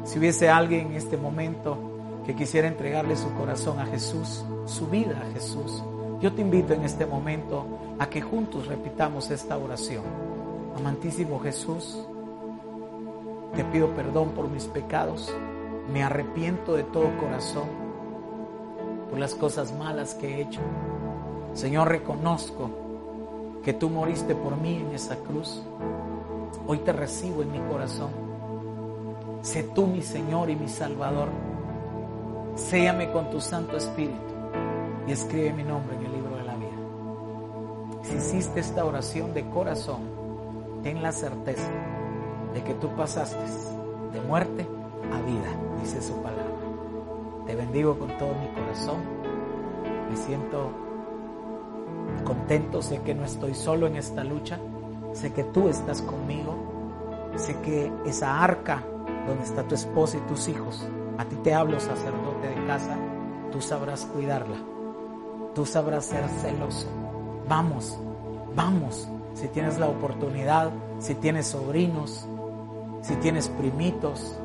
Si 0.04 0.18
hubiese 0.18 0.50
alguien 0.50 0.88
en 0.88 0.94
este 0.94 1.18
momento 1.18 1.78
que 2.26 2.36
quisiera 2.36 2.68
entregarle 2.68 3.16
su 3.16 3.34
corazón 3.34 3.80
a 3.80 3.86
Jesús, 3.86 4.46
su 4.66 4.88
vida 4.88 5.22
a 5.22 5.34
Jesús, 5.34 5.84
yo 6.22 6.32
te 6.34 6.42
invito 6.42 6.74
en 6.74 6.84
este 6.84 7.08
momento 7.08 7.66
a 7.98 8.08
que 8.08 8.22
juntos 8.22 8.68
repitamos 8.68 9.32
esta 9.32 9.58
oración. 9.58 10.04
Amantísimo 10.78 11.40
Jesús, 11.40 12.06
te 13.56 13.64
pido 13.66 13.90
perdón 13.96 14.30
por 14.30 14.48
mis 14.48 14.66
pecados, 14.66 15.34
me 15.92 16.04
arrepiento 16.04 16.76
de 16.76 16.84
todo 16.84 17.18
corazón 17.18 17.68
por 19.10 19.20
las 19.20 19.34
cosas 19.34 19.74
malas 19.74 20.14
que 20.14 20.36
he 20.36 20.42
hecho. 20.42 20.62
Señor, 21.54 21.90
reconozco 21.90 22.70
que 23.64 23.74
tú 23.74 23.90
moriste 23.90 24.36
por 24.36 24.56
mí 24.58 24.76
en 24.76 24.94
esa 24.94 25.16
cruz. 25.18 25.64
Hoy 26.68 26.78
te 26.80 26.94
recibo 26.94 27.42
en 27.42 27.52
mi 27.52 27.60
corazón. 27.62 28.12
Sé 29.42 29.64
tú 29.64 29.88
mi 29.88 30.04
Señor 30.04 30.52
y 30.52 30.56
mi 30.56 30.68
Salvador. 30.68 31.30
Séame 32.56 33.12
con 33.12 33.32
tu 33.32 33.42
Santo 33.42 33.76
Espíritu 33.76 34.32
y 35.08 35.12
escribe 35.12 35.54
mi 35.54 35.64
nombre 35.64 36.01
hiciste 38.16 38.60
esta 38.60 38.86
oración 38.86 39.34
de 39.34 39.48
corazón, 39.50 40.02
ten 40.84 41.02
la 41.02 41.12
certeza 41.12 41.70
de 42.54 42.64
que 42.64 42.74
tú 42.76 42.90
pasaste 42.96 43.38
de 44.14 44.22
muerte 44.22 44.68
a 45.12 45.22
vida, 45.22 45.80
dice 45.82 46.02
su 46.02 46.14
palabra. 46.22 46.46
Te 47.46 47.56
bendigo 47.56 47.98
con 47.98 48.18
todo 48.18 48.34
mi 48.36 48.48
corazón. 48.50 49.02
Me 50.10 50.16
siento 50.18 50.70
contento, 52.24 52.82
sé 52.82 53.02
que 53.02 53.14
no 53.14 53.24
estoy 53.24 53.54
solo 53.54 53.88
en 53.88 53.96
esta 53.96 54.24
lucha, 54.24 54.60
sé 55.14 55.34
que 55.34 55.44
tú 55.44 55.70
estás 55.70 56.02
conmigo, 56.02 56.56
sé 57.36 57.56
que 57.62 57.92
esa 58.06 58.44
arca 58.44 58.84
donde 59.28 59.44
está 59.44 59.64
tu 59.64 59.76
esposa 59.76 60.18
y 60.18 60.22
tus 60.22 60.48
hijos, 60.48 60.88
a 61.18 61.26
ti 61.26 61.36
te 61.38 61.54
hablo 61.54 61.80
sacerdote 61.80 62.48
de 62.48 62.66
casa, 62.68 62.96
tú 63.52 63.62
sabrás 63.62 64.06
cuidarla, 64.06 64.58
tú 65.56 65.66
sabrás 65.66 66.06
ser 66.06 66.28
celoso. 66.42 66.88
Vamos, 67.52 67.98
vamos, 68.56 69.10
si 69.34 69.50
tienes 69.50 69.78
la 69.78 69.90
oportunidad, 69.90 70.72
si 71.00 71.16
tienes 71.16 71.48
sobrinos, 71.48 72.26
si 73.02 73.18
tienes 73.18 73.50
primitos, 73.50 74.38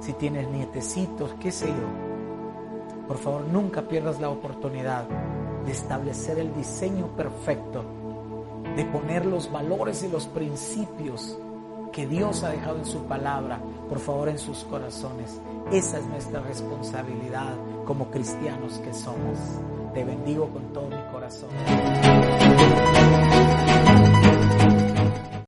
si 0.00 0.14
tienes 0.14 0.48
nietecitos, 0.48 1.34
qué 1.38 1.52
sé 1.52 1.66
yo. 1.66 3.06
Por 3.08 3.18
favor, 3.18 3.42
nunca 3.42 3.82
pierdas 3.82 4.22
la 4.22 4.30
oportunidad 4.30 5.04
de 5.66 5.70
establecer 5.70 6.38
el 6.38 6.54
diseño 6.54 7.08
perfecto, 7.08 7.84
de 8.74 8.86
poner 8.86 9.26
los 9.26 9.52
valores 9.52 10.02
y 10.02 10.08
los 10.08 10.26
principios 10.26 11.38
que 11.92 12.06
Dios 12.06 12.42
ha 12.42 12.48
dejado 12.48 12.78
en 12.78 12.86
su 12.86 13.00
palabra, 13.04 13.60
por 13.86 13.98
favor, 13.98 14.30
en 14.30 14.38
sus 14.38 14.64
corazones. 14.64 15.42
Esa 15.70 15.98
es 15.98 16.06
nuestra 16.06 16.40
responsabilidad 16.40 17.54
como 17.84 18.10
cristianos 18.10 18.78
que 18.78 18.94
somos. 18.94 19.38
Te 19.92 20.04
bendigo 20.04 20.48
con 20.48 20.72
todo 20.72 20.88
mi 20.88 21.12
corazón. 21.12 21.48